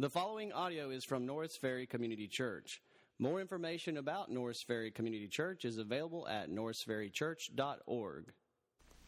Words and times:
The 0.00 0.08
following 0.08 0.52
audio 0.52 0.90
is 0.90 1.04
from 1.04 1.26
Norris 1.26 1.56
Ferry 1.56 1.84
Community 1.84 2.28
Church. 2.28 2.80
More 3.18 3.40
information 3.40 3.96
about 3.96 4.30
Norris 4.30 4.62
Ferry 4.62 4.92
Community 4.92 5.26
Church 5.26 5.64
is 5.64 5.76
available 5.76 6.28
at 6.28 6.48
norrisferrychurch.org. 6.48 8.24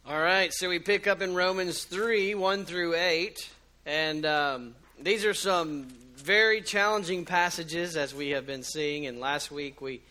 All 0.05 0.21
right, 0.21 0.53
so 0.53 0.69
we 0.69 0.81
pick 0.81 1.07
up 1.07 1.23
in 1.23 1.37
Romans 1.37 1.85
3 1.85 2.35
1 2.35 2.65
through 2.65 2.97
8. 2.97 3.51
And 3.87 4.27
um, 4.27 4.75
these 5.01 5.25
are 5.25 5.33
some 5.33 5.87
very 6.17 6.61
challenging 6.61 7.25
passages 7.25 7.97
as 7.97 8.13
we 8.13 8.31
have 8.31 8.45
been 8.45 8.65
seeing. 8.65 9.07
And 9.07 9.21
last 9.21 9.53
week 9.53 9.81
we, 9.81 10.03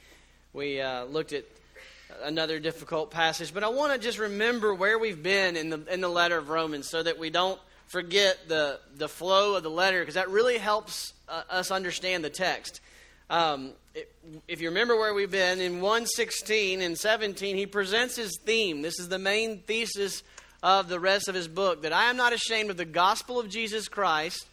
we 0.53 0.79
uh, 0.79 1.03
looked 1.03 1.33
at 1.33 1.43
another 2.23 2.57
difficult 2.57 3.11
passage. 3.11 3.53
But 3.53 3.65
I 3.65 3.67
want 3.67 3.91
to 3.91 3.99
just 3.99 4.17
remember 4.17 4.73
where 4.73 4.97
we've 4.97 5.21
been 5.21 5.57
in 5.57 5.71
the, 5.71 5.93
in 5.93 5.99
the 5.99 6.07
letter 6.07 6.37
of 6.37 6.47
Romans 6.47 6.87
so 6.87 7.03
that 7.03 7.19
we 7.19 7.29
don't 7.29 7.59
forget 7.89 8.47
the, 8.47 8.79
the 8.95 9.09
flow 9.09 9.55
of 9.55 9.63
the 9.63 9.69
letter 9.69 9.99
because 9.99 10.15
that 10.15 10.29
really 10.29 10.57
helps 10.57 11.13
uh, 11.27 11.43
us 11.49 11.71
understand 11.71 12.23
the 12.23 12.29
text. 12.29 12.81
Um, 13.29 13.71
it, 13.93 14.13
if 14.47 14.61
you 14.61 14.69
remember 14.69 14.95
where 14.95 15.13
we've 15.13 15.29
been, 15.29 15.59
in 15.59 15.81
116 15.81 16.81
and 16.81 16.97
17, 16.97 17.55
he 17.55 17.65
presents 17.65 18.15
his 18.15 18.37
theme. 18.45 18.81
This 18.81 18.99
is 18.99 19.09
the 19.09 19.19
main 19.19 19.59
thesis 19.59 20.23
of 20.61 20.87
the 20.87 20.99
rest 20.99 21.27
of 21.27 21.35
his 21.35 21.47
book 21.47 21.83
that 21.83 21.93
I 21.93 22.09
am 22.09 22.17
not 22.17 22.33
ashamed 22.33 22.69
of 22.69 22.77
the 22.77 22.85
gospel 22.85 23.39
of 23.39 23.49
Jesus 23.49 23.87
Christ, 23.87 24.45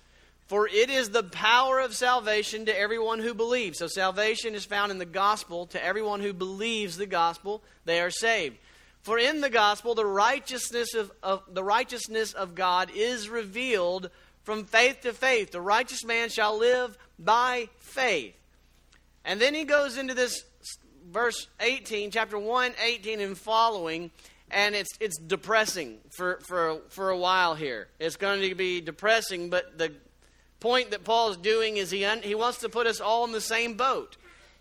for 0.46 0.68
it 0.68 0.88
is 0.88 1.10
the 1.10 1.24
power 1.24 1.80
of 1.80 1.94
salvation 1.94 2.66
to 2.66 2.78
everyone 2.78 3.18
who 3.18 3.34
believes. 3.34 3.78
So 3.78 3.86
salvation 3.86 4.54
is 4.54 4.64
found 4.64 4.92
in 4.92 4.98
the 4.98 5.04
gospel 5.04 5.66
to 5.66 5.84
everyone 5.84 6.20
who 6.20 6.32
believes 6.32 6.96
the 6.96 7.06
gospel, 7.06 7.62
they 7.84 8.00
are 8.00 8.10
saved. 8.10 8.56
For 9.06 9.20
in 9.20 9.40
the 9.40 9.48
gospel, 9.48 9.94
the 9.94 10.04
righteousness 10.04 10.92
of, 10.94 11.12
of, 11.22 11.44
the 11.48 11.62
righteousness 11.62 12.32
of 12.32 12.56
God 12.56 12.90
is 12.92 13.28
revealed 13.28 14.10
from 14.42 14.64
faith 14.64 15.02
to 15.02 15.12
faith. 15.12 15.52
The 15.52 15.60
righteous 15.60 16.04
man 16.04 16.28
shall 16.28 16.58
live 16.58 16.98
by 17.16 17.68
faith. 17.78 18.34
And 19.24 19.40
then 19.40 19.54
he 19.54 19.62
goes 19.62 19.96
into 19.96 20.12
this 20.12 20.42
verse 21.08 21.46
18, 21.60 22.10
chapter 22.10 22.36
1, 22.36 22.72
18 22.84 23.20
and 23.20 23.38
following, 23.38 24.10
and 24.50 24.74
it's, 24.74 24.90
it's 24.98 25.20
depressing 25.20 25.98
for, 26.16 26.40
for, 26.40 26.80
for 26.88 27.10
a 27.10 27.16
while 27.16 27.54
here. 27.54 27.86
It's 28.00 28.16
going 28.16 28.40
to 28.40 28.56
be 28.56 28.80
depressing, 28.80 29.50
but 29.50 29.78
the 29.78 29.92
point 30.58 30.90
that 30.90 31.04
Paul's 31.04 31.36
doing 31.36 31.76
is 31.76 31.92
he, 31.92 32.04
un, 32.04 32.22
he 32.22 32.34
wants 32.34 32.58
to 32.58 32.68
put 32.68 32.88
us 32.88 33.00
all 33.00 33.24
in 33.24 33.30
the 33.30 33.40
same 33.40 33.74
boat. 33.74 34.16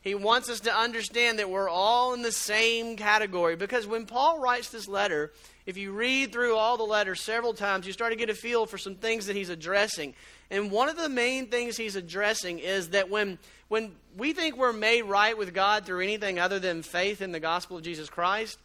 He 0.05 0.13
wants 0.13 0.51
us 0.51 0.59
to 0.61 0.73
understand 0.73 1.39
that 1.39 1.49
we're 1.49 1.67
all 1.67 2.13
in 2.13 2.21
the 2.21 2.31
same 2.31 2.95
category. 2.95 3.55
Because 3.55 3.87
when 3.87 4.05
Paul 4.05 4.39
writes 4.39 4.69
this 4.69 4.87
letter, 4.87 5.33
if 5.65 5.77
you 5.77 5.93
read 5.93 6.31
through 6.31 6.55
all 6.55 6.77
the 6.77 6.83
letters 6.83 7.21
several 7.21 7.55
times, 7.55 7.87
you 7.87 7.91
start 7.91 8.11
to 8.11 8.15
get 8.15 8.29
a 8.29 8.35
feel 8.35 8.67
for 8.67 8.77
some 8.77 8.93
things 8.93 9.25
that 9.25 9.35
he's 9.35 9.49
addressing. 9.49 10.13
And 10.51 10.69
one 10.69 10.89
of 10.89 10.95
the 10.95 11.09
main 11.09 11.47
things 11.47 11.75
he's 11.75 11.95
addressing 11.95 12.59
is 12.59 12.89
that 12.89 13.09
when, 13.09 13.39
when 13.67 13.93
we 14.15 14.33
think 14.33 14.57
we're 14.57 14.73
made 14.73 15.05
right 15.05 15.35
with 15.35 15.55
God 15.55 15.87
through 15.87 16.01
anything 16.01 16.37
other 16.37 16.59
than 16.59 16.83
faith 16.83 17.19
in 17.19 17.31
the 17.31 17.39
gospel 17.39 17.77
of 17.77 17.83
Jesus 17.83 18.07
Christ, 18.07 18.59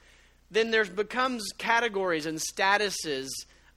then 0.50 0.70
there 0.70 0.84
becomes 0.84 1.52
categories 1.56 2.26
and 2.26 2.38
statuses 2.38 3.28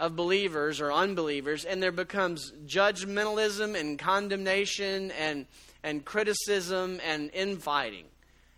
of 0.01 0.17
believers 0.17 0.81
or 0.81 0.91
unbelievers, 0.91 1.63
and 1.63 1.81
there 1.81 1.93
becomes 1.93 2.51
judgmentalism 2.65 3.79
and 3.79 3.97
condemnation 3.97 5.11
and 5.11 5.45
and 5.83 6.03
criticism 6.05 6.99
and 7.05 7.29
infighting. 7.33 8.05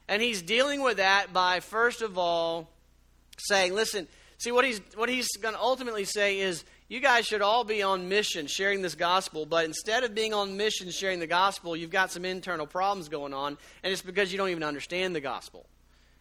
And 0.07 0.21
he's 0.21 0.41
dealing 0.41 0.81
with 0.83 0.97
that 0.97 1.33
by, 1.33 1.59
first 1.59 2.01
of 2.01 2.17
all, 2.17 2.69
saying, 3.37 3.73
listen, 3.73 4.07
see, 4.37 4.51
what 4.51 4.63
he's, 4.63 4.79
what 4.95 5.09
he's 5.09 5.27
going 5.37 5.55
to 5.55 5.59
ultimately 5.59 6.05
say 6.05 6.39
is, 6.39 6.63
you 6.87 6.99
guys 6.99 7.25
should 7.25 7.41
all 7.41 7.63
be 7.63 7.81
on 7.81 8.09
mission 8.09 8.45
sharing 8.45 8.83
this 8.83 8.93
gospel, 8.93 9.47
but 9.47 9.65
instead 9.65 10.03
of 10.03 10.13
being 10.13 10.35
on 10.35 10.55
mission 10.55 10.91
sharing 10.91 11.19
the 11.19 11.25
gospel, 11.25 11.75
you've 11.75 11.89
got 11.89 12.11
some 12.11 12.25
internal 12.25 12.67
problems 12.67 13.09
going 13.09 13.33
on, 13.33 13.57
and 13.81 13.91
it's 13.91 14.03
because 14.03 14.31
you 14.31 14.37
don't 14.37 14.49
even 14.49 14.61
understand 14.61 15.15
the 15.15 15.19
gospel. 15.19 15.65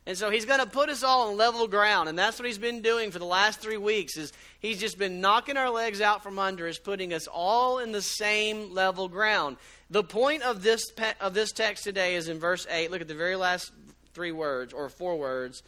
And 0.07 0.19
so 0.19 0.31
he's 0.31 0.45
going 0.45 0.61
to 0.61 0.67
put 0.67 0.91
us 0.91 1.03
all 1.03 1.29
on 1.29 1.39
level 1.39 1.67
ground, 1.67 2.11
and 2.11 2.19
that's 2.19 2.39
what 2.39 2.47
he's 2.47 2.59
been 2.59 2.83
doing 2.83 3.11
for 3.11 3.19
the 3.19 3.25
last 3.25 3.61
three 3.61 3.79
weeks. 3.79 4.19
Is 4.19 4.33
he's 4.61 4.79
just 4.79 4.99
been 4.99 5.23
knocking 5.23 5.57
our 5.57 5.71
legs 5.71 6.03
out 6.03 6.23
from 6.23 6.39
under 6.39 6.69
us, 6.69 6.79
putting 6.79 7.15
us 7.15 7.27
all 7.27 7.79
in 7.79 7.91
the 7.91 8.03
same 8.03 8.75
level 8.75 9.09
ground. 9.09 9.57
The 9.89 10.05
point 10.05 10.43
of 10.43 10.63
this 10.63 10.85
of 11.21 11.33
this 11.33 11.53
text 11.53 11.85
today 11.85 12.17
is 12.17 12.29
in 12.29 12.39
verse 12.39 12.67
eight. 12.69 12.91
Look 12.91 13.01
at 13.01 13.09
the 13.09 13.15
very 13.15 13.37
last 13.37 13.73
three 14.13 14.33
words 14.33 14.75
or 14.75 14.91
four 14.91 15.17
words. 15.17 15.63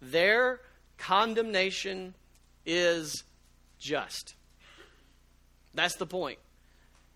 Their 0.00 0.60
condemnation 0.96 2.14
is 2.64 3.22
just. 3.78 4.34
That's 5.74 5.96
the 5.96 6.06
point. 6.06 6.38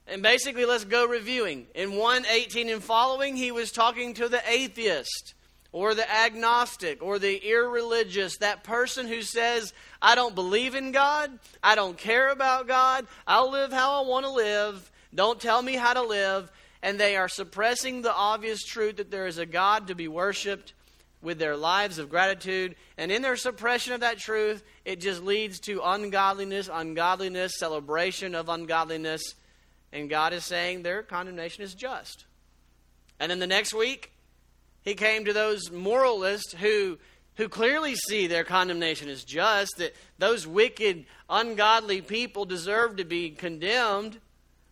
And 0.07 0.23
basically, 0.23 0.67
let's 0.67 0.85
go 0.85 1.07
reviewing. 1.07 1.67
In 1.75 1.97
118 1.97 2.69
and 2.69 2.83
following, 2.83 3.37
he 3.37 3.53
was 3.53 3.71
talking 3.71 4.15
to 4.15 4.29
the 4.29 4.41
atheist 4.51 5.35
or 5.73 5.95
the 5.95 6.11
agnostic 6.11 7.03
or 7.03 7.19
the 7.19 7.37
irreligious, 7.37 8.39
that 8.39 8.65
person 8.65 9.07
who 9.07 9.23
says, 9.23 9.73
I 10.01 10.15
don't 10.15 10.35
believe 10.35 10.75
in 10.75 10.93
God, 10.93 11.39
I 11.63 11.75
don't 11.75 11.99
care 11.99 12.31
about 12.31 12.67
God, 12.67 13.07
I'll 13.27 13.51
live 13.51 13.73
how 13.73 14.03
I 14.03 14.09
want 14.09 14.25
to 14.25 14.33
live, 14.33 14.91
don't 15.15 15.41
tell 15.41 15.61
me 15.61 15.75
how 15.75 15.95
to 15.95 16.03
live, 16.03 16.51
and 16.83 16.99
they 16.99 17.17
are 17.17 17.29
suppressing 17.29 18.03
the 18.03 18.15
obvious 18.15 18.63
truth 18.63 18.97
that 18.97 19.11
there 19.11 19.27
is 19.27 19.39
a 19.39 19.47
God 19.47 19.89
to 19.89 19.95
be 19.95 20.09
worshiped 20.09 20.73
with 21.21 21.39
their 21.39 21.57
lives 21.57 21.99
of 21.99 22.11
gratitude. 22.11 22.77
And 22.97 23.11
in 23.11 23.23
their 23.23 23.37
suppression 23.37 23.93
of 23.93 24.01
that 24.01 24.19
truth, 24.19 24.63
it 24.85 25.01
just 25.01 25.23
leads 25.23 25.59
to 25.61 25.81
ungodliness, 25.85 26.71
ungodliness, 26.73 27.59
celebration 27.59 28.35
of 28.35 28.49
ungodliness. 28.49 29.35
And 29.93 30.09
God 30.09 30.33
is 30.33 30.45
saying 30.45 30.83
their 30.83 31.03
condemnation 31.03 31.65
is 31.65 31.75
just. 31.75 32.27
And 33.19 33.31
then 33.31 33.41
the 33.41 33.47
next 33.47 33.75
week, 33.75 34.13
he 34.89 34.95
came 34.95 35.25
to 35.27 35.33
those 35.33 35.71
moralists 35.71 36.55
who, 36.55 36.99
who 37.37 37.49
clearly 37.49 37.95
see 37.95 38.27
their 38.27 38.45
condemnation 38.45 39.09
as 39.09 39.25
just, 39.25 39.77
that 39.79 39.95
those 40.19 40.47
wicked, 40.47 41.05
ungodly 41.29 42.01
people 42.01 42.45
deserve 42.45 42.97
to 42.97 43.05
be 43.05 43.31
condemned, 43.31 44.19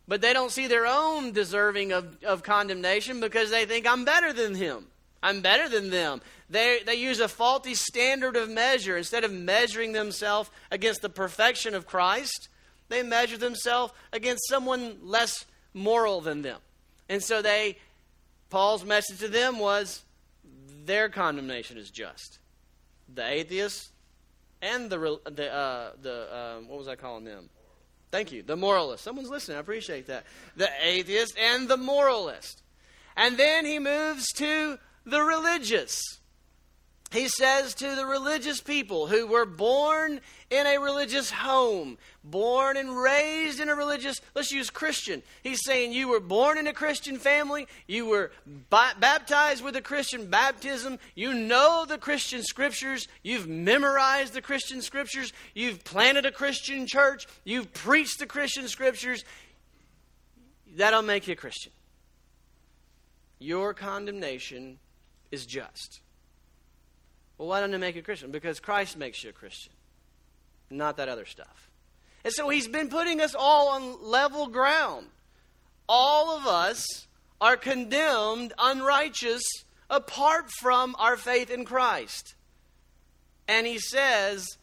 but 0.08 0.20
they 0.20 0.32
don't 0.32 0.50
see 0.50 0.66
their 0.66 0.86
own 0.86 1.32
deserving 1.32 1.92
of, 1.92 2.22
of 2.24 2.42
condemnation 2.42 3.20
because 3.20 3.50
they 3.50 3.66
think, 3.66 3.86
I'm 3.86 4.04
better 4.04 4.32
than 4.32 4.54
him. 4.54 4.86
I'm 5.22 5.40
better 5.40 5.68
than 5.68 5.90
them. 5.90 6.22
They, 6.48 6.80
they 6.86 6.94
use 6.94 7.20
a 7.20 7.28
faulty 7.28 7.74
standard 7.74 8.36
of 8.36 8.48
measure. 8.48 8.96
Instead 8.96 9.24
of 9.24 9.32
measuring 9.32 9.92
themselves 9.92 10.48
against 10.70 11.02
the 11.02 11.08
perfection 11.08 11.74
of 11.74 11.86
Christ, 11.86 12.48
they 12.88 13.02
measure 13.02 13.36
themselves 13.36 13.92
against 14.12 14.48
someone 14.48 14.98
less 15.02 15.44
moral 15.74 16.20
than 16.20 16.42
them. 16.42 16.60
And 17.08 17.22
so 17.22 17.42
they, 17.42 17.78
Paul's 18.50 18.84
message 18.84 19.18
to 19.18 19.28
them 19.28 19.58
was, 19.58 20.04
their 20.86 21.08
condemnation 21.08 21.76
is 21.76 21.90
just. 21.90 22.38
The 23.12 23.26
atheists 23.26 23.90
and 24.62 24.90
the 24.90 25.20
the 25.24 25.52
uh, 25.52 25.90
the 26.00 26.36
um, 26.36 26.68
what 26.68 26.78
was 26.78 26.88
I 26.88 26.96
calling 26.96 27.24
them? 27.24 27.48
Thank 28.10 28.32
you, 28.32 28.42
the 28.42 28.56
moralist. 28.56 29.04
Someone's 29.04 29.28
listening. 29.28 29.58
I 29.58 29.60
appreciate 29.60 30.06
that. 30.06 30.24
The 30.56 30.68
atheist 30.82 31.36
and 31.38 31.68
the 31.68 31.76
moralist, 31.76 32.62
and 33.16 33.36
then 33.36 33.66
he 33.66 33.78
moves 33.78 34.26
to 34.34 34.78
the 35.04 35.20
religious 35.20 36.00
he 37.12 37.28
says 37.28 37.74
to 37.74 37.94
the 37.94 38.04
religious 38.04 38.60
people 38.60 39.06
who 39.06 39.26
were 39.26 39.46
born 39.46 40.20
in 40.50 40.66
a 40.66 40.78
religious 40.78 41.30
home, 41.30 41.98
born 42.24 42.76
and 42.76 42.96
raised 42.96 43.60
in 43.60 43.68
a 43.68 43.74
religious, 43.74 44.20
let's 44.34 44.50
use 44.50 44.70
Christian. 44.70 45.22
He's 45.42 45.64
saying 45.64 45.92
you 45.92 46.08
were 46.08 46.20
born 46.20 46.58
in 46.58 46.66
a 46.66 46.72
Christian 46.72 47.18
family, 47.18 47.68
you 47.86 48.06
were 48.06 48.32
baptized 48.70 49.62
with 49.62 49.76
a 49.76 49.80
Christian 49.80 50.28
baptism, 50.28 50.98
you 51.14 51.32
know 51.32 51.84
the 51.86 51.98
Christian 51.98 52.42
scriptures, 52.42 53.06
you've 53.22 53.46
memorized 53.46 54.32
the 54.32 54.42
Christian 54.42 54.82
scriptures, 54.82 55.32
you've 55.54 55.84
planted 55.84 56.26
a 56.26 56.32
Christian 56.32 56.86
church, 56.86 57.26
you've 57.44 57.72
preached 57.72 58.18
the 58.18 58.26
Christian 58.26 58.66
scriptures. 58.66 59.24
That'll 60.74 61.02
make 61.02 61.28
you 61.28 61.32
a 61.32 61.36
Christian. 61.36 61.72
Your 63.38 63.74
condemnation 63.74 64.78
is 65.30 65.46
just. 65.46 66.00
Well, 67.38 67.48
why 67.48 67.60
don't 67.60 67.74
it 67.74 67.78
make 67.78 67.94
you 67.94 68.00
a 68.00 68.04
Christian? 68.04 68.30
Because 68.30 68.60
Christ 68.60 68.96
makes 68.96 69.22
you 69.22 69.30
a 69.30 69.32
Christian, 69.32 69.72
not 70.70 70.96
that 70.96 71.08
other 71.08 71.26
stuff. 71.26 71.70
And 72.24 72.32
so 72.32 72.48
he's 72.48 72.68
been 72.68 72.88
putting 72.88 73.20
us 73.20 73.34
all 73.38 73.68
on 73.68 74.02
level 74.02 74.48
ground. 74.48 75.06
All 75.88 76.36
of 76.36 76.46
us 76.46 77.06
are 77.40 77.56
condemned 77.56 78.52
unrighteous 78.58 79.42
apart 79.88 80.50
from 80.50 80.96
our 80.98 81.16
faith 81.16 81.50
in 81.50 81.64
Christ. 81.64 82.34
And 83.46 83.66
he 83.66 83.78
says 83.78 84.58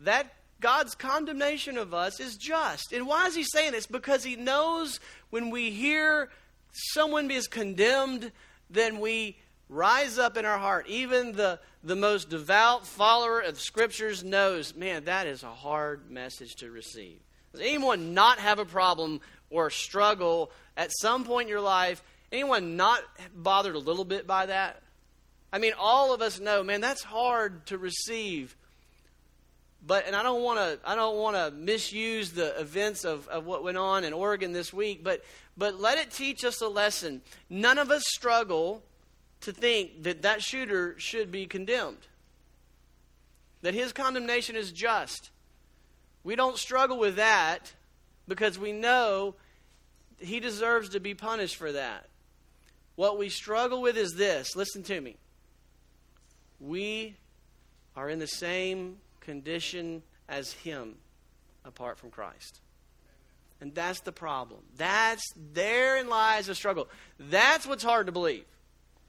that 0.00 0.32
God's 0.60 0.94
condemnation 0.94 1.76
of 1.76 1.94
us 1.94 2.18
is 2.18 2.36
just. 2.36 2.92
And 2.92 3.06
why 3.06 3.26
is 3.26 3.34
he 3.34 3.44
saying 3.44 3.72
this? 3.72 3.86
Because 3.86 4.24
he 4.24 4.36
knows 4.36 4.98
when 5.30 5.50
we 5.50 5.70
hear 5.70 6.30
someone 6.72 7.30
is 7.30 7.46
condemned, 7.46 8.32
then 8.70 8.98
we 8.98 9.38
rise 9.68 10.18
up 10.18 10.36
in 10.36 10.44
our 10.44 10.58
heart. 10.58 10.88
Even 10.88 11.32
the, 11.32 11.58
the 11.82 11.96
most 11.96 12.30
devout 12.30 12.86
follower 12.86 13.40
of 13.40 13.60
scriptures 13.60 14.22
knows, 14.22 14.74
man, 14.74 15.04
that 15.04 15.26
is 15.26 15.42
a 15.42 15.48
hard 15.48 16.10
message 16.10 16.54
to 16.56 16.70
receive. 16.70 17.20
Does 17.52 17.60
anyone 17.60 18.14
not 18.14 18.38
have 18.38 18.58
a 18.58 18.64
problem 18.64 19.20
or 19.50 19.70
struggle 19.70 20.50
at 20.76 20.90
some 20.92 21.24
point 21.24 21.46
in 21.46 21.50
your 21.50 21.60
life? 21.60 22.02
Anyone 22.30 22.76
not 22.76 23.02
bothered 23.34 23.74
a 23.74 23.78
little 23.80 24.04
bit 24.04 24.26
by 24.26 24.46
that? 24.46 24.82
I 25.52 25.58
mean, 25.58 25.72
all 25.78 26.12
of 26.12 26.20
us 26.20 26.38
know, 26.40 26.62
man, 26.62 26.80
that's 26.80 27.02
hard 27.02 27.66
to 27.66 27.78
receive. 27.78 28.56
But 29.86 30.06
and 30.06 30.16
I 30.16 30.24
don't 30.24 30.42
want 30.42 30.58
to 30.58 30.78
I 30.84 30.96
don't 30.96 31.16
want 31.16 31.36
to 31.36 31.56
misuse 31.56 32.32
the 32.32 32.58
events 32.60 33.04
of, 33.04 33.28
of 33.28 33.46
what 33.46 33.62
went 33.62 33.76
on 33.76 34.02
in 34.02 34.12
Oregon 34.12 34.52
this 34.52 34.72
week, 34.72 35.04
but 35.04 35.24
but 35.56 35.80
let 35.80 35.98
it 35.98 36.10
teach 36.10 36.44
us 36.44 36.60
a 36.60 36.68
lesson. 36.68 37.22
None 37.48 37.78
of 37.78 37.92
us 37.92 38.02
struggle 38.06 38.82
to 39.46 39.52
think 39.52 40.02
that 40.02 40.22
that 40.22 40.42
shooter 40.42 40.98
should 40.98 41.30
be 41.30 41.46
condemned. 41.46 42.08
That 43.62 43.74
his 43.74 43.92
condemnation 43.92 44.56
is 44.56 44.72
just. 44.72 45.30
We 46.24 46.34
don't 46.34 46.58
struggle 46.58 46.98
with 46.98 47.14
that 47.14 47.72
because 48.26 48.58
we 48.58 48.72
know 48.72 49.36
he 50.18 50.40
deserves 50.40 50.88
to 50.90 51.00
be 51.00 51.14
punished 51.14 51.54
for 51.54 51.70
that. 51.70 52.06
What 52.96 53.18
we 53.18 53.28
struggle 53.28 53.80
with 53.80 53.96
is 53.96 54.14
this 54.14 54.56
listen 54.56 54.82
to 54.84 55.00
me 55.00 55.16
we 56.58 57.14
are 57.94 58.10
in 58.10 58.18
the 58.18 58.26
same 58.26 58.96
condition 59.20 60.02
as 60.28 60.52
him 60.52 60.96
apart 61.64 61.98
from 61.98 62.10
Christ. 62.10 62.60
And 63.60 63.72
that's 63.76 64.00
the 64.00 64.12
problem. 64.12 64.60
That's 64.76 65.22
therein 65.52 66.08
lies 66.08 66.46
the 66.46 66.54
struggle. 66.56 66.88
That's 67.20 67.64
what's 67.64 67.84
hard 67.84 68.06
to 68.06 68.12
believe. 68.12 68.44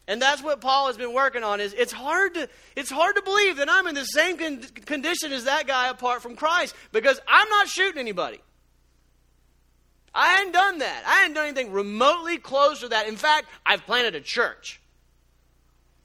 And 0.08 0.22
that's 0.22 0.42
what 0.42 0.62
Paul 0.62 0.88
has 0.88 0.98
been 0.98 1.14
working 1.14 1.44
on 1.44 1.60
is 1.60 1.74
it's 1.74 1.92
hard 1.92 2.36
to 2.36 2.48
it's 2.76 2.90
hard 2.90 3.18
to 3.18 3.22
believe 3.22 3.58
that 3.58 3.70
I'm 3.70 3.88
in 3.88 3.96
the 3.96 4.06
same 4.06 4.38
con- 4.38 4.62
condition 4.86 5.34
as 5.34 5.44
that 5.44 5.68
guy 5.68 5.90
apart 5.90 6.22
from 6.22 6.36
Christ 6.36 6.76
because 6.94 7.20
I'm 7.28 7.50
not 7.50 7.68
shooting 7.68 8.00
anybody. 8.00 8.40
I 10.16 10.30
hadn't 10.30 10.54
done 10.54 10.80
that. 10.80 11.04
I 11.06 11.16
hadn't 11.20 11.34
done 11.34 11.46
anything 11.46 11.72
remotely 11.72 12.38
close 12.38 12.80
to 12.80 12.88
that. 12.90 13.08
In 13.08 13.18
fact, 13.18 13.48
I've 13.66 13.86
planted 13.86 14.16
a 14.16 14.22
church. 14.22 14.80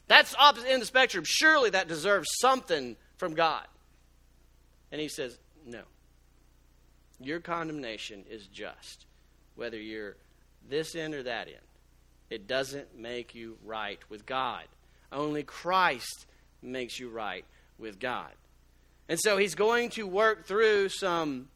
That's 0.08 0.34
opposite 0.38 0.66
end 0.66 0.74
of 0.74 0.80
the 0.80 0.86
spectrum. 0.86 1.24
Surely 1.26 1.70
that 1.70 1.88
deserves 1.88 2.28
something 2.40 2.96
from 3.16 3.34
God. 3.34 3.66
And 4.90 5.00
he 5.00 5.08
says, 5.08 5.38
No. 5.64 5.82
Your 7.20 7.38
condemnation 7.38 8.24
is 8.28 8.48
just, 8.48 9.06
whether 9.54 9.78
you're 9.78 10.16
this 10.68 10.96
end 10.96 11.14
or 11.14 11.22
that 11.22 11.46
end. 11.46 11.56
It 12.32 12.46
doesn't 12.46 12.98
make 12.98 13.34
you 13.34 13.58
right 13.62 13.98
with 14.08 14.24
God. 14.24 14.64
Only 15.12 15.42
Christ 15.42 16.24
makes 16.62 16.98
you 16.98 17.10
right 17.10 17.44
with 17.78 18.00
God. 18.00 18.30
And 19.06 19.20
so 19.20 19.36
he's 19.36 19.54
going 19.54 19.90
to 19.90 20.06
work 20.06 20.46
through 20.46 20.88
some 20.88 21.48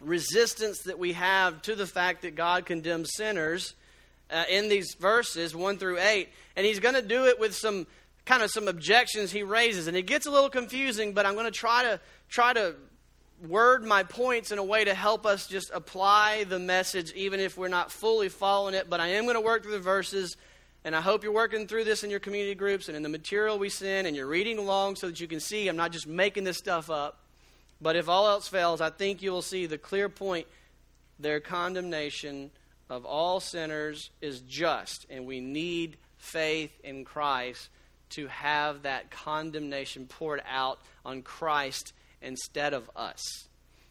resistance 0.00 0.78
that 0.84 0.98
we 0.98 1.12
have 1.12 1.60
to 1.62 1.74
the 1.74 1.86
fact 1.86 2.22
that 2.22 2.34
God 2.34 2.64
condemns 2.64 3.10
sinners 3.14 3.74
uh, 4.30 4.44
in 4.48 4.70
these 4.70 4.94
verses 4.98 5.54
1 5.54 5.76
through 5.76 5.98
8 5.98 6.30
and 6.56 6.64
he's 6.64 6.80
going 6.80 6.94
to 6.94 7.02
do 7.02 7.26
it 7.26 7.38
with 7.38 7.54
some 7.54 7.86
kind 8.24 8.42
of 8.42 8.50
some 8.50 8.68
objections 8.68 9.30
he 9.30 9.42
raises 9.42 9.86
and 9.86 9.98
it 9.98 10.06
gets 10.06 10.24
a 10.26 10.30
little 10.30 10.50
confusing 10.50 11.12
but 11.12 11.24
i'm 11.24 11.34
going 11.34 11.46
to 11.46 11.50
try 11.52 11.84
to 11.84 12.00
try 12.28 12.52
to 12.52 12.74
word 13.46 13.84
my 13.84 14.02
points 14.02 14.50
in 14.50 14.58
a 14.58 14.64
way 14.64 14.84
to 14.84 14.94
help 14.94 15.26
us 15.26 15.46
just 15.46 15.70
apply 15.74 16.44
the 16.44 16.58
message 16.58 17.12
even 17.12 17.38
if 17.40 17.58
we're 17.58 17.68
not 17.68 17.92
fully 17.92 18.30
following 18.30 18.74
it 18.74 18.88
but 18.88 18.98
i 18.98 19.08
am 19.08 19.24
going 19.24 19.34
to 19.34 19.42
work 19.42 19.62
through 19.62 19.72
the 19.72 19.78
verses 19.78 20.38
and 20.84 20.96
i 20.96 21.00
hope 21.02 21.22
you're 21.22 21.32
working 21.32 21.66
through 21.66 21.84
this 21.84 22.02
in 22.02 22.08
your 22.08 22.20
community 22.20 22.54
groups 22.54 22.88
and 22.88 22.96
in 22.96 23.02
the 23.02 23.08
material 23.08 23.58
we 23.58 23.68
send 23.68 24.06
and 24.06 24.16
you're 24.16 24.26
reading 24.26 24.56
along 24.56 24.96
so 24.96 25.06
that 25.06 25.20
you 25.20 25.28
can 25.28 25.38
see 25.38 25.68
i'm 25.68 25.76
not 25.76 25.92
just 25.92 26.06
making 26.06 26.44
this 26.44 26.56
stuff 26.56 26.88
up 26.88 27.20
but 27.78 27.94
if 27.94 28.08
all 28.08 28.26
else 28.26 28.48
fails 28.48 28.80
i 28.80 28.88
think 28.88 29.20
you 29.20 29.30
will 29.30 29.42
see 29.42 29.66
the 29.66 29.76
clear 29.78 30.08
point. 30.08 30.46
Their 31.18 31.40
condemnation 31.40 32.50
of 32.90 33.04
all 33.04 33.40
sinners 33.40 34.10
is 34.20 34.40
just, 34.40 35.06
and 35.08 35.26
we 35.26 35.40
need 35.40 35.96
faith 36.18 36.72
in 36.84 37.04
Christ 37.04 37.70
to 38.10 38.26
have 38.28 38.82
that 38.82 39.10
condemnation 39.10 40.06
poured 40.06 40.42
out 40.48 40.78
on 41.04 41.22
Christ 41.22 41.92
instead 42.22 42.74
of 42.74 42.90
us. 42.96 43.20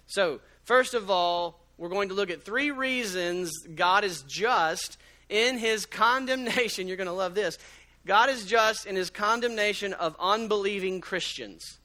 So, 0.08 0.40
first 0.64 0.94
of 0.94 1.10
all, 1.10 1.60
we're 1.78 1.90
going 1.90 2.10
to 2.10 2.16
look 2.16 2.30
at 2.30 2.44
three 2.44 2.72
reasons 2.72 3.52
God 3.76 4.04
is 4.04 4.24
just 4.24 4.98
in 5.30 5.58
his 5.58 5.86
condemnation. 5.86 6.88
You're 6.90 6.98
going 6.98 7.08
to 7.08 7.14
love 7.14 7.36
this. 7.36 7.58
God 8.06 8.30
is 8.30 8.46
just 8.46 8.86
in 8.86 8.96
his 8.96 9.10
condemnation 9.10 9.94
of 9.94 10.16
unbelieving 10.20 11.02
Christians. 11.02 11.80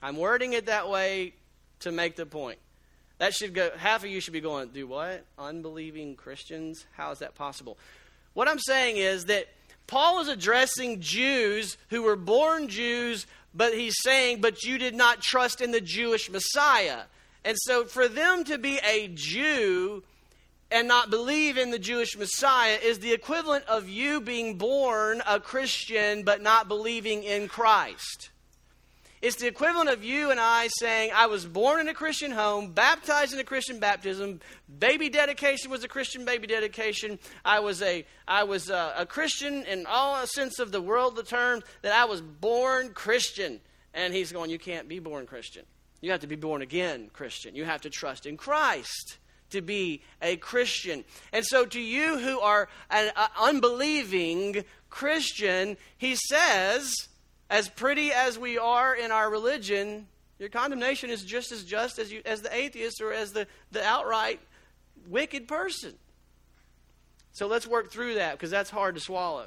I'm 0.00 0.16
wording 0.16 0.52
it 0.52 0.66
that 0.66 0.88
way 0.88 1.34
to 1.80 1.90
make 1.90 2.14
the 2.14 2.26
point. 2.26 2.58
That 3.18 3.34
should 3.34 3.54
go, 3.54 3.70
half 3.76 4.04
of 4.04 4.10
you 4.10 4.20
should 4.20 4.32
be 4.32 4.40
going, 4.40 4.68
do 4.68 4.86
what? 4.86 5.24
Unbelieving 5.38 6.16
Christians? 6.16 6.84
How 6.92 7.10
is 7.10 7.20
that 7.20 7.34
possible? 7.34 7.78
What 8.34 8.48
I'm 8.48 8.58
saying 8.58 8.96
is 8.96 9.26
that 9.26 9.46
Paul 9.86 10.20
is 10.20 10.28
addressing 10.28 11.00
Jews 11.00 11.76
who 11.90 12.02
were 12.02 12.16
born 12.16 12.68
Jews, 12.68 13.26
but 13.54 13.74
he's 13.74 13.96
saying, 14.02 14.40
but 14.40 14.64
you 14.64 14.78
did 14.78 14.94
not 14.94 15.20
trust 15.20 15.60
in 15.60 15.70
the 15.70 15.80
Jewish 15.80 16.30
Messiah. 16.30 17.02
And 17.44 17.56
so 17.60 17.84
for 17.84 18.08
them 18.08 18.44
to 18.44 18.58
be 18.58 18.78
a 18.84 19.08
Jew 19.08 20.02
and 20.70 20.88
not 20.88 21.10
believe 21.10 21.56
in 21.56 21.70
the 21.70 21.78
Jewish 21.78 22.16
Messiah 22.16 22.78
is 22.82 22.98
the 22.98 23.12
equivalent 23.12 23.64
of 23.66 23.88
you 23.88 24.20
being 24.20 24.58
born 24.58 25.22
a 25.26 25.38
Christian 25.38 26.24
but 26.24 26.42
not 26.42 26.68
believing 26.68 27.22
in 27.22 27.48
Christ. 27.48 28.30
It's 29.24 29.36
the 29.36 29.46
equivalent 29.46 29.88
of 29.88 30.04
you 30.04 30.30
and 30.30 30.38
I 30.38 30.68
saying, 30.80 31.12
I 31.14 31.28
was 31.28 31.46
born 31.46 31.80
in 31.80 31.88
a 31.88 31.94
Christian 31.94 32.30
home, 32.30 32.72
baptized 32.72 33.32
in 33.32 33.38
a 33.38 33.44
Christian 33.44 33.78
baptism, 33.78 34.38
baby 34.78 35.08
dedication 35.08 35.70
was 35.70 35.82
a 35.82 35.88
Christian 35.88 36.26
baby 36.26 36.46
dedication. 36.46 37.18
I 37.42 37.60
was 37.60 37.80
a, 37.80 38.04
I 38.28 38.44
was 38.44 38.68
a, 38.68 38.92
a 38.98 39.06
Christian 39.06 39.64
in 39.64 39.86
all 39.86 40.26
sense 40.26 40.58
of 40.58 40.72
the 40.72 40.82
world, 40.82 41.16
the 41.16 41.22
term, 41.22 41.62
that 41.80 41.94
I 41.94 42.04
was 42.04 42.20
born 42.20 42.90
Christian. 42.92 43.62
And 43.94 44.12
he's 44.12 44.30
going, 44.30 44.50
You 44.50 44.58
can't 44.58 44.90
be 44.90 44.98
born 44.98 45.24
Christian. 45.24 45.64
You 46.02 46.10
have 46.10 46.20
to 46.20 46.26
be 46.26 46.36
born 46.36 46.60
again 46.60 47.08
Christian. 47.14 47.54
You 47.54 47.64
have 47.64 47.80
to 47.80 47.88
trust 47.88 48.26
in 48.26 48.36
Christ 48.36 49.16
to 49.48 49.62
be 49.62 50.02
a 50.20 50.36
Christian. 50.36 51.02
And 51.32 51.46
so, 51.46 51.64
to 51.64 51.80
you 51.80 52.18
who 52.18 52.40
are 52.40 52.68
an 52.90 53.10
uh, 53.16 53.28
unbelieving 53.40 54.66
Christian, 54.90 55.78
he 55.96 56.14
says, 56.28 57.08
as 57.54 57.68
pretty 57.68 58.10
as 58.10 58.36
we 58.36 58.58
are 58.58 58.96
in 58.96 59.12
our 59.12 59.30
religion, 59.30 60.08
your 60.40 60.48
condemnation 60.48 61.08
is 61.08 61.22
just 61.22 61.52
as 61.52 61.62
just 61.62 62.00
as, 62.00 62.10
you, 62.10 62.20
as 62.26 62.42
the 62.42 62.52
atheist 62.52 63.00
or 63.00 63.12
as 63.12 63.32
the, 63.32 63.46
the 63.70 63.80
outright 63.80 64.40
wicked 65.08 65.46
person. 65.46 65.94
So 67.30 67.46
let's 67.46 67.64
work 67.64 67.92
through 67.92 68.14
that 68.14 68.32
because 68.32 68.50
that's 68.50 68.70
hard 68.70 68.96
to 68.96 69.00
swallow. 69.00 69.46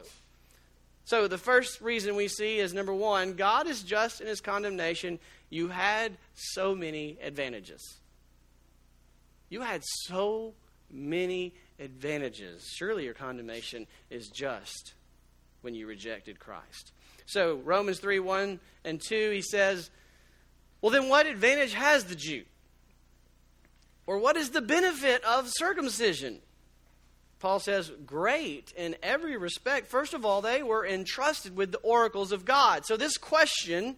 So 1.03 1.27
the 1.27 1.37
first 1.37 1.81
reason 1.81 2.15
we 2.15 2.29
see 2.29 2.59
is 2.59 2.73
number 2.73 2.93
one, 2.93 3.33
God 3.33 3.67
is 3.67 3.83
just 3.83 4.21
in 4.21 4.27
his 4.27 4.39
condemnation. 4.39 5.19
You 5.49 5.67
had 5.67 6.13
so 6.33 6.73
many 6.73 7.17
advantages. 7.21 7.97
You 9.49 9.59
had 9.59 9.81
so 9.83 10.53
many 10.89 11.53
advantages. 11.77 12.71
Surely 12.73 13.03
your 13.03 13.13
condemnation 13.13 13.85
is 14.09 14.29
just 14.29 14.93
when 15.59 15.75
you 15.75 15.87
rejected 15.87 16.39
Christ. 16.39 16.93
So, 17.27 17.55
Romans 17.55 17.99
3 17.99 18.19
1 18.19 18.59
and 18.85 19.01
2, 19.01 19.31
he 19.31 19.41
says, 19.41 19.89
Well, 20.81 20.91
then 20.91 21.09
what 21.09 21.27
advantage 21.27 21.73
has 21.73 22.05
the 22.05 22.15
Jew? 22.15 22.43
Or 24.07 24.17
what 24.17 24.37
is 24.37 24.51
the 24.51 24.61
benefit 24.61 25.23
of 25.25 25.49
circumcision? 25.49 26.39
Paul 27.39 27.59
says, 27.59 27.91
Great 28.05 28.73
in 28.77 28.95
every 29.03 29.35
respect. 29.35 29.87
First 29.87 30.13
of 30.13 30.25
all, 30.25 30.41
they 30.41 30.63
were 30.63 30.87
entrusted 30.87 31.55
with 31.55 31.73
the 31.73 31.79
oracles 31.79 32.31
of 32.31 32.45
God. 32.45 32.85
So, 32.85 32.95
this 32.95 33.17
question 33.17 33.97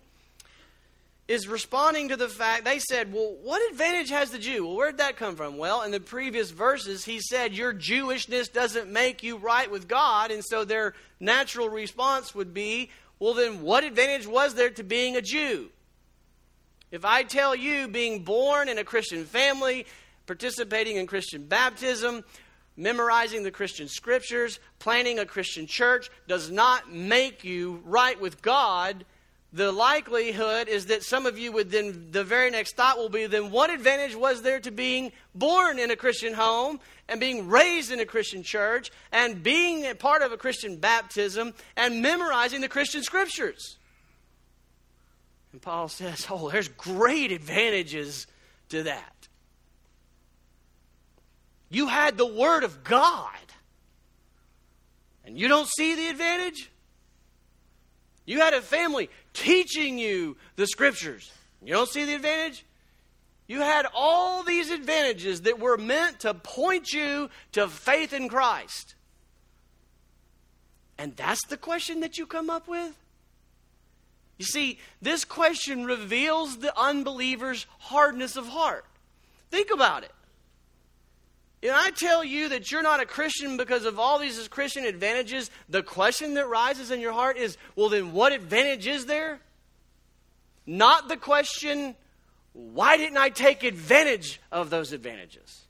is 1.28 1.48
responding 1.48 2.10
to 2.10 2.18
the 2.18 2.28
fact 2.28 2.66
they 2.66 2.80
said, 2.80 3.14
Well, 3.14 3.38
what 3.44 3.62
advantage 3.72 4.10
has 4.10 4.32
the 4.32 4.40
Jew? 4.40 4.66
Well, 4.66 4.76
where'd 4.76 4.98
that 4.98 5.18
come 5.18 5.36
from? 5.36 5.60
Well, 5.60 5.84
in 5.84 5.92
the 5.92 6.00
previous 6.00 6.50
verses, 6.50 7.06
he 7.06 7.20
said, 7.22 7.54
Your 7.54 7.76
Jewishness 7.76 8.52
doesn't 8.52 8.92
make 8.92 9.22
you 9.22 9.38
right 9.38 9.70
with 9.70 9.88
God. 9.88 10.32
And 10.32 10.44
so 10.44 10.66
their 10.66 10.96
natural 11.20 11.70
response 11.70 12.34
would 12.34 12.56
be, 12.56 12.90
well, 13.20 13.34
then 13.34 13.62
what 13.62 13.84
advantage 13.84 14.28
was 14.28 14.56
there 14.56 14.70
to 14.70 14.84
being 14.84 15.16
a 15.16 15.22
Jew? 15.22 15.70
If 16.92 17.06
I 17.06 17.24
tell 17.24 17.56
you 17.56 17.88
being 17.88 18.24
born 18.24 18.70
in 18.70 18.78
a 18.78 18.84
Christian 18.84 19.26
family, 19.26 19.86
participating 20.26 20.96
in 20.96 21.06
Christian 21.06 21.46
baptism, 21.46 22.24
memorizing 22.78 23.44
the 23.44 23.52
Christian 23.52 23.88
scriptures, 23.88 24.60
planning 24.80 25.20
a 25.20 25.26
Christian 25.26 25.68
church 25.68 26.10
does 26.28 26.50
not 26.50 26.92
make 26.92 27.44
you 27.44 27.82
right 27.86 28.20
with 28.20 28.42
God, 28.42 29.06
the 29.52 29.72
likelihood 29.72 30.68
is 30.68 30.88
that 30.88 31.04
some 31.04 31.26
of 31.26 31.40
you 31.40 31.52
would 31.52 31.72
then, 31.72 32.10
the 32.12 32.24
very 32.24 32.52
next 32.52 32.76
thought 32.76 32.98
will 32.98 33.10
be, 33.10 33.26
then 33.26 33.50
what 33.50 33.72
advantage 33.72 34.16
was 34.16 34.44
there 34.44 34.60
to 34.60 34.70
being 34.70 35.12
born 35.34 35.80
in 35.80 35.90
a 35.90 35.96
Christian 35.96 36.34
home 36.34 36.80
and 37.08 37.20
being 37.20 37.48
raised 37.48 37.92
in 37.92 38.00
a 38.00 38.06
Christian 38.06 38.44
church 38.44 38.92
and 39.12 39.42
being 39.42 39.88
a 39.88 39.96
part 39.96 40.22
of 40.22 40.32
a 40.32 40.38
Christian 40.38 40.78
baptism 40.78 41.54
and 41.76 42.02
memorizing 42.02 42.62
the 42.62 42.70
Christian 42.70 43.02
scriptures? 43.02 43.78
And 45.52 45.62
Paul 45.62 45.88
says, 45.88 46.28
oh, 46.30 46.52
there's 46.52 46.68
great 46.68 47.32
advantages 47.32 48.28
to 48.70 48.84
that. 48.84 49.28
You 51.72 51.88
had 51.88 52.18
the 52.18 52.26
Word 52.26 52.64
of 52.64 52.84
God. 52.84 53.34
And 55.26 55.40
you 55.40 55.48
don't 55.48 55.68
see 55.68 55.96
the 55.96 56.08
advantage? 56.08 56.72
You 58.30 58.42
had 58.42 58.54
a 58.54 58.62
family 58.62 59.10
teaching 59.34 59.98
you 59.98 60.38
the 60.56 60.68
Scriptures. 60.68 61.32
You 61.64 61.74
don't 61.74 61.90
see 61.90 62.06
the 62.06 62.14
advantage? 62.14 62.64
You 63.48 63.62
had 63.62 63.88
all 63.92 64.44
these 64.44 64.70
advantages 64.70 65.42
that 65.42 65.60
were 65.60 65.78
meant 65.78 66.20
to 66.20 66.36
point 66.36 66.94
you 66.94 67.32
to 67.54 67.68
faith 67.68 68.14
in 68.14 68.30
Christ. 68.30 68.94
And 71.00 71.16
that's 71.16 71.44
the 71.48 71.58
question 71.58 72.02
that 72.02 72.20
you 72.20 72.28
come 72.28 72.52
up 72.52 72.68
with? 72.68 72.96
You 74.38 74.46
see, 74.46 74.78
this 75.02 75.26
question 75.26 75.86
reveals 75.86 76.60
the 76.60 76.80
unbeliever's 76.80 77.66
hardness 77.80 78.36
of 78.36 78.46
heart. 78.46 78.86
Think 79.50 79.72
about 79.72 80.04
it. 80.04 80.12
And 81.62 81.72
I 81.72 81.92
tell 81.92 82.24
you 82.24 82.50
that 82.50 82.72
you're 82.72 82.82
not 82.82 83.02
a 83.02 83.06
Christian 83.06 83.58
because 83.58 83.86
of 83.86 84.00
all 84.00 84.18
these 84.18 84.48
Christian 84.48 84.86
advantages, 84.86 85.52
the 85.68 85.84
question 85.84 86.36
that 86.36 86.48
rises 86.48 86.90
in 86.90 87.02
your 87.02 87.12
heart 87.12 87.38
is 87.38 87.58
well, 87.76 87.90
then 87.90 88.14
what 88.14 88.32
advantage 88.32 88.88
is 88.88 89.06
there? 89.06 89.40
Not 90.66 91.10
the 91.10 91.18
question, 91.18 91.96
why 92.54 92.96
didn't 92.96 93.18
I 93.18 93.30
take 93.30 93.64
advantage 93.64 94.40
of 94.52 94.70
those 94.70 94.94
advantages? 94.94 95.66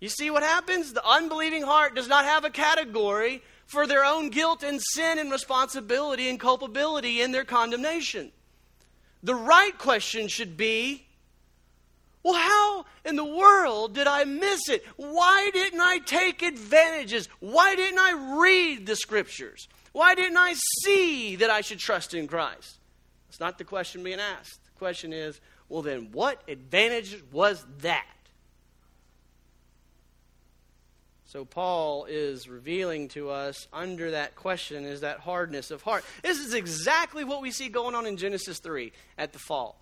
You 0.00 0.08
see 0.08 0.30
what 0.30 0.42
happens? 0.42 0.92
The 0.92 1.06
unbelieving 1.06 1.62
heart 1.62 1.94
does 1.94 2.08
not 2.08 2.24
have 2.24 2.44
a 2.44 2.50
category 2.50 3.42
for 3.66 3.86
their 3.86 4.04
own 4.04 4.30
guilt 4.30 4.62
and 4.62 4.80
sin 4.80 5.18
and 5.18 5.30
responsibility 5.30 6.28
and 6.28 6.38
culpability 6.38 7.22
in 7.22 7.32
their 7.32 7.44
condemnation. 7.44 8.32
The 9.22 9.34
right 9.34 9.76
question 9.76 10.28
should 10.28 10.56
be 10.56 11.05
well, 12.26 12.34
how 12.34 12.86
in 13.04 13.14
the 13.14 13.24
world 13.24 13.94
did 13.94 14.08
I 14.08 14.24
miss 14.24 14.68
it? 14.68 14.84
Why 14.96 15.48
didn't 15.52 15.80
I 15.80 15.98
take 15.98 16.42
advantages? 16.42 17.28
Why 17.38 17.76
didn't 17.76 18.00
I 18.00 18.40
read 18.42 18.84
the 18.84 18.96
scriptures? 18.96 19.68
Why 19.92 20.16
didn't 20.16 20.36
I 20.36 20.54
see 20.82 21.36
that 21.36 21.50
I 21.50 21.60
should 21.60 21.78
trust 21.78 22.14
in 22.14 22.26
Christ? 22.26 22.80
It's 23.28 23.38
not 23.38 23.58
the 23.58 23.64
question 23.64 24.02
being 24.02 24.18
asked. 24.18 24.58
The 24.64 24.76
question 24.76 25.12
is, 25.12 25.40
well, 25.68 25.82
then 25.82 26.08
what 26.10 26.42
advantage 26.48 27.22
was 27.30 27.64
that? 27.82 28.04
So, 31.26 31.44
Paul 31.44 32.06
is 32.06 32.48
revealing 32.48 33.06
to 33.10 33.30
us 33.30 33.68
under 33.72 34.10
that 34.10 34.34
question 34.34 34.84
is 34.84 35.02
that 35.02 35.20
hardness 35.20 35.70
of 35.70 35.82
heart. 35.82 36.04
This 36.22 36.40
is 36.40 36.54
exactly 36.54 37.22
what 37.22 37.40
we 37.40 37.52
see 37.52 37.68
going 37.68 37.94
on 37.94 38.04
in 38.04 38.16
Genesis 38.16 38.58
3 38.58 38.90
at 39.16 39.32
the 39.32 39.38
fall. 39.38 39.80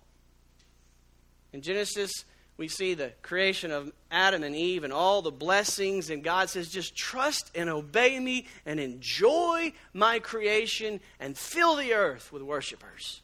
In 1.53 1.61
Genesis 1.61 2.11
we 2.57 2.67
see 2.69 2.93
the 2.93 3.11
creation 3.21 3.71
of 3.71 3.91
Adam 4.09 4.43
and 4.43 4.55
Eve 4.55 4.83
and 4.85 4.93
all 4.93 5.21
the 5.21 5.31
blessings, 5.31 6.09
and 6.09 6.23
God 6.23 6.49
says, 6.49 6.69
just 6.69 6.95
trust 6.95 7.51
and 7.53 7.69
obey 7.69 8.17
me 8.19 8.47
and 8.65 8.79
enjoy 8.79 9.73
my 9.93 10.19
creation 10.19 11.01
and 11.19 11.37
fill 11.37 11.75
the 11.75 11.93
earth 11.93 12.31
with 12.31 12.41
worshipers. 12.41 13.21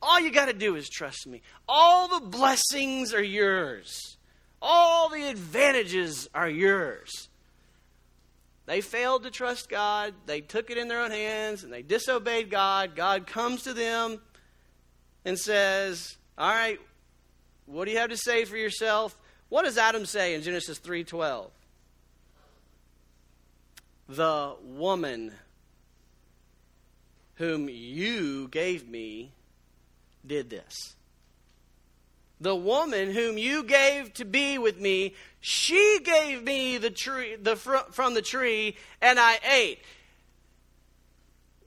All 0.00 0.20
you 0.20 0.30
got 0.30 0.46
to 0.46 0.52
do 0.52 0.76
is 0.76 0.88
trust 0.88 1.26
me. 1.26 1.42
All 1.68 2.08
the 2.08 2.26
blessings 2.26 3.12
are 3.12 3.22
yours, 3.22 4.16
all 4.60 5.08
the 5.08 5.28
advantages 5.28 6.28
are 6.34 6.50
yours. 6.50 7.28
They 8.64 8.80
failed 8.80 9.24
to 9.24 9.30
trust 9.30 9.68
God, 9.68 10.14
they 10.26 10.40
took 10.40 10.70
it 10.70 10.78
in 10.78 10.86
their 10.86 11.00
own 11.00 11.10
hands, 11.10 11.64
and 11.64 11.72
they 11.72 11.82
disobeyed 11.82 12.48
God. 12.48 12.94
God 12.94 13.26
comes 13.26 13.64
to 13.64 13.74
them 13.74 14.20
and 15.24 15.36
says, 15.36 16.16
All 16.38 16.48
right, 16.48 16.78
what 17.66 17.84
do 17.84 17.90
you 17.90 17.98
have 17.98 18.10
to 18.10 18.16
say 18.16 18.44
for 18.44 18.56
yourself? 18.56 19.16
What 19.48 19.64
does 19.64 19.78
Adam 19.78 20.06
say 20.06 20.34
in 20.34 20.42
Genesis 20.42 20.78
3:12? 20.78 21.50
The 24.08 24.56
woman 24.62 25.32
whom 27.36 27.68
you 27.68 28.48
gave 28.48 28.88
me 28.88 29.32
did 30.26 30.50
this. 30.50 30.94
The 32.40 32.56
woman 32.56 33.12
whom 33.12 33.38
you 33.38 33.62
gave 33.62 34.14
to 34.14 34.24
be 34.24 34.58
with 34.58 34.80
me, 34.80 35.14
she 35.40 36.00
gave 36.02 36.42
me 36.42 36.78
the 36.78 36.90
tree 36.90 37.36
the 37.36 37.56
fr- 37.56 37.90
from 37.92 38.14
the 38.14 38.22
tree 38.22 38.76
and 39.00 39.18
I 39.18 39.38
ate. 39.48 39.78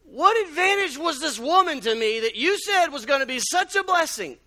What 0.03 0.37
advantage 0.47 0.97
was 0.97 1.19
this 1.19 1.39
woman 1.39 1.81
to 1.81 1.95
me 1.95 2.19
that 2.21 2.35
you 2.35 2.57
said 2.57 2.87
was 2.87 3.05
going 3.05 3.21
to 3.21 3.25
be 3.25 3.39
such 3.39 3.75
a 3.75 3.83
blessing? 3.83 4.37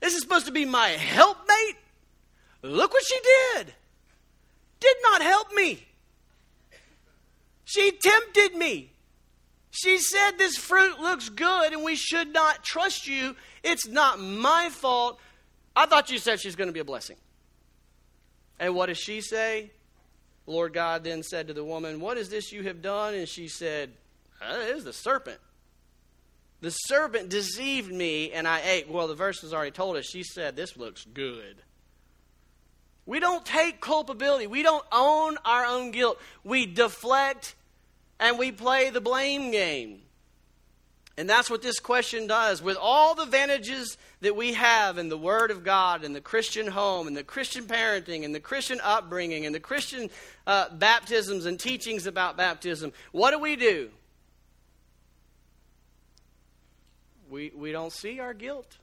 This 0.00 0.14
is 0.14 0.22
supposed 0.22 0.46
to 0.46 0.52
be 0.52 0.64
my 0.64 0.88
helpmate. 0.88 1.76
Look 2.62 2.92
what 2.92 3.04
she 3.06 3.18
did. 3.22 3.74
Did 4.80 4.96
not 5.02 5.22
help 5.22 5.52
me. 5.52 5.86
She 7.64 7.90
tempted 7.90 8.54
me. 8.56 8.90
She 9.70 9.98
said 9.98 10.32
this 10.38 10.56
fruit 10.56 11.00
looks 11.00 11.28
good 11.28 11.72
and 11.72 11.82
we 11.82 11.96
should 11.96 12.32
not 12.32 12.64
trust 12.64 13.06
you. 13.06 13.36
It's 13.62 13.86
not 13.86 14.20
my 14.20 14.68
fault. 14.70 15.18
I 15.74 15.86
thought 15.86 16.10
you 16.10 16.18
said 16.18 16.40
she's 16.40 16.56
going 16.56 16.68
to 16.68 16.72
be 16.72 16.80
a 16.80 16.84
blessing. 16.84 17.16
And 18.58 18.74
what 18.74 18.86
does 18.86 18.98
she 18.98 19.20
say? 19.20 19.70
Lord 20.46 20.72
God 20.72 21.04
then 21.04 21.22
said 21.22 21.48
to 21.48 21.54
the 21.54 21.64
woman, 21.64 22.00
What 22.00 22.16
is 22.16 22.30
this 22.30 22.52
you 22.52 22.62
have 22.62 22.80
done? 22.80 23.14
And 23.14 23.28
she 23.28 23.48
said, 23.48 23.90
uh, 24.40 24.54
It 24.60 24.76
is 24.76 24.84
the 24.84 24.92
serpent 24.92 25.40
the 26.66 26.72
serpent 26.72 27.28
deceived 27.28 27.92
me 27.92 28.32
and 28.32 28.48
I 28.48 28.60
ate. 28.60 28.90
Well, 28.90 29.06
the 29.06 29.14
verse 29.14 29.40
has 29.42 29.54
already 29.54 29.70
told 29.70 29.96
us. 29.96 30.04
She 30.04 30.24
said, 30.24 30.56
This 30.56 30.76
looks 30.76 31.04
good. 31.04 31.62
We 33.06 33.20
don't 33.20 33.46
take 33.46 33.80
culpability. 33.80 34.48
We 34.48 34.64
don't 34.64 34.84
own 34.90 35.38
our 35.44 35.64
own 35.64 35.92
guilt. 35.92 36.20
We 36.42 36.66
deflect 36.66 37.54
and 38.18 38.36
we 38.36 38.50
play 38.50 38.90
the 38.90 39.00
blame 39.00 39.52
game. 39.52 40.00
And 41.16 41.30
that's 41.30 41.48
what 41.48 41.62
this 41.62 41.78
question 41.78 42.26
does. 42.26 42.60
With 42.60 42.76
all 42.76 43.14
the 43.14 43.22
advantages 43.22 43.96
that 44.22 44.34
we 44.34 44.54
have 44.54 44.98
in 44.98 45.08
the 45.08 45.16
Word 45.16 45.52
of 45.52 45.62
God, 45.62 46.02
and 46.02 46.16
the 46.16 46.20
Christian 46.20 46.66
home, 46.66 47.06
and 47.06 47.16
the 47.16 47.22
Christian 47.22 47.66
parenting, 47.66 48.24
and 48.24 48.34
the 48.34 48.40
Christian 48.40 48.80
upbringing, 48.82 49.46
and 49.46 49.54
the 49.54 49.60
Christian 49.60 50.10
uh, 50.48 50.74
baptisms 50.74 51.46
and 51.46 51.60
teachings 51.60 52.06
about 52.06 52.36
baptism, 52.36 52.92
what 53.12 53.30
do 53.30 53.38
we 53.38 53.54
do? 53.54 53.90
We, 57.28 57.52
we 57.54 57.72
don't 57.72 57.92
see 57.92 58.20
our 58.20 58.34
guilt. 58.34 58.78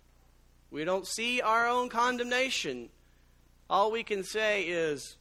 We 0.72 0.84
don't 0.86 1.08
see 1.08 1.42
our 1.42 1.68
own 1.68 1.90
condemnation. 1.90 2.90
All 3.70 3.92
we 3.92 4.04
can 4.04 4.24
say 4.24 4.64
is, 4.64 5.18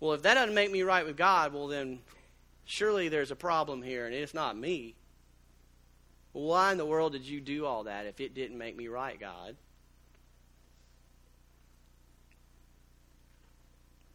well, 0.00 0.12
if 0.12 0.22
that 0.22 0.34
doesn't 0.34 0.54
make 0.54 0.70
me 0.70 0.82
right 0.82 1.04
with 1.04 1.16
God, 1.16 1.52
well, 1.52 1.66
then 1.66 2.00
surely 2.64 3.08
there's 3.08 3.30
a 3.30 3.36
problem 3.36 3.82
here, 3.82 4.06
and 4.06 4.14
it's 4.14 4.34
not 4.34 4.56
me. 4.56 4.96
Why 6.32 6.72
in 6.72 6.78
the 6.78 6.84
world 6.84 7.12
did 7.12 7.26
you 7.26 7.40
do 7.40 7.64
all 7.64 7.84
that 7.84 8.06
if 8.06 8.20
it 8.20 8.34
didn't 8.34 8.58
make 8.58 8.76
me 8.76 8.88
right, 8.88 9.18
God? 9.18 9.56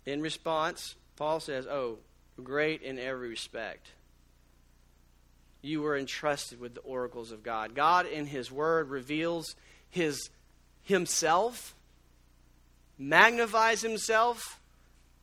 In 0.05 0.21
response, 0.21 0.95
Paul 1.15 1.39
says, 1.39 1.67
Oh, 1.67 1.99
great 2.43 2.81
in 2.81 2.99
every 2.99 3.29
respect 3.29 3.91
you 5.61 5.81
were 5.81 5.97
entrusted 5.97 6.59
with 6.59 6.73
the 6.73 6.81
oracles 6.81 7.31
of 7.31 7.43
God. 7.43 7.75
God, 7.75 8.05
in 8.05 8.25
His 8.25 8.51
Word, 8.51 8.89
reveals 8.89 9.55
His 9.89 10.29
Himself, 10.83 11.75
magnifies 12.97 13.81
Himself, 13.81 14.59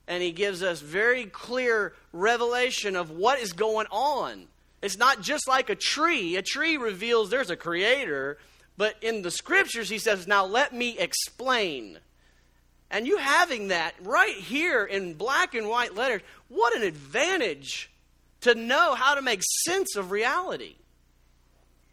and 0.06 0.22
He 0.22 0.30
gives 0.30 0.62
us 0.62 0.80
very 0.80 1.26
clear 1.26 1.94
revelation 2.12 2.96
of 2.96 3.10
what 3.10 3.40
is 3.40 3.52
going 3.52 3.86
on. 3.90 4.46
It's 4.80 4.98
not 4.98 5.22
just 5.22 5.48
like 5.48 5.70
a 5.70 5.74
tree. 5.74 6.36
A 6.36 6.42
tree 6.42 6.76
reveals 6.76 7.30
there's 7.30 7.50
a 7.50 7.56
creator, 7.56 8.38
but 8.76 8.94
in 9.02 9.22
the 9.22 9.30
scriptures, 9.30 9.88
He 9.88 9.98
says, 9.98 10.28
Now 10.28 10.46
let 10.46 10.72
me 10.72 10.96
explain. 10.98 11.98
And 12.90 13.06
you 13.06 13.18
having 13.18 13.68
that 13.68 13.94
right 14.00 14.36
here 14.36 14.84
in 14.84 15.14
black 15.14 15.54
and 15.54 15.68
white 15.68 15.94
letters, 15.94 16.22
what 16.48 16.74
an 16.74 16.82
advantage 16.82 17.90
to 18.42 18.54
know 18.54 18.94
how 18.94 19.14
to 19.14 19.22
make 19.22 19.42
sense 19.64 19.96
of 19.96 20.10
reality. 20.10 20.76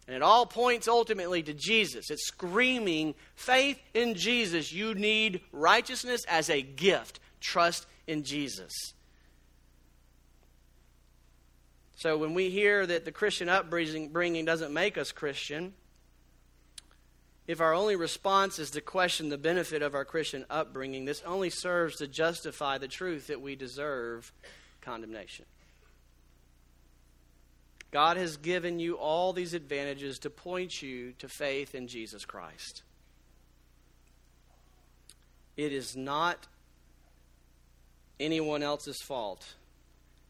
And 0.07 0.15
it 0.15 0.21
all 0.21 0.45
points 0.45 0.87
ultimately 0.87 1.41
to 1.43 1.53
Jesus. 1.53 2.11
It's 2.11 2.27
screaming 2.27 3.15
faith 3.35 3.79
in 3.93 4.13
Jesus. 4.13 4.71
You 4.71 4.93
need 4.93 5.41
righteousness 5.51 6.23
as 6.27 6.49
a 6.49 6.61
gift. 6.61 7.19
Trust 7.41 7.87
in 8.05 8.23
Jesus. 8.23 8.71
So 11.95 12.17
when 12.17 12.35
we 12.35 12.51
hear 12.51 12.85
that 12.85 13.05
the 13.05 13.11
Christian 13.11 13.49
upbringing 13.49 14.45
doesn't 14.45 14.73
make 14.73 14.97
us 14.97 15.11
Christian, 15.11 15.73
if 17.47 17.61
our 17.61 17.73
only 17.73 17.95
response 17.95 18.59
is 18.59 18.71
to 18.71 18.81
question 18.81 19.29
the 19.29 19.37
benefit 19.37 19.81
of 19.81 19.95
our 19.95 20.05
Christian 20.05 20.45
upbringing, 20.49 21.05
this 21.05 21.23
only 21.25 21.49
serves 21.49 21.97
to 21.97 22.07
justify 22.07 22.77
the 22.77 22.87
truth 22.87 23.27
that 23.27 23.41
we 23.41 23.55
deserve 23.55 24.31
condemnation. 24.81 25.45
God 27.95 28.17
has 28.17 28.35
given 28.35 28.77
you 28.77 28.97
all 28.97 29.31
these 29.31 29.53
advantages 29.53 30.19
to 30.19 30.29
point 30.29 30.81
you 30.81 31.13
to 31.19 31.29
faith 31.29 31.73
in 31.73 31.87
Jesus 31.87 32.25
Christ. 32.25 32.83
it 35.55 35.71
is 35.71 35.95
not 35.95 36.45
anyone 38.19 38.61
else's 38.61 39.01
fault 39.01 39.55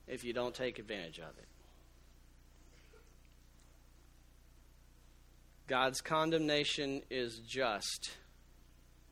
if 0.08 0.24
you 0.24 0.32
don't 0.32 0.54
take 0.54 0.78
advantage 0.78 1.18
of 1.18 1.36
it. 1.40 1.48
God's 5.66 6.02
condemnation 6.02 7.02
is 7.10 7.40
just. 7.40 8.12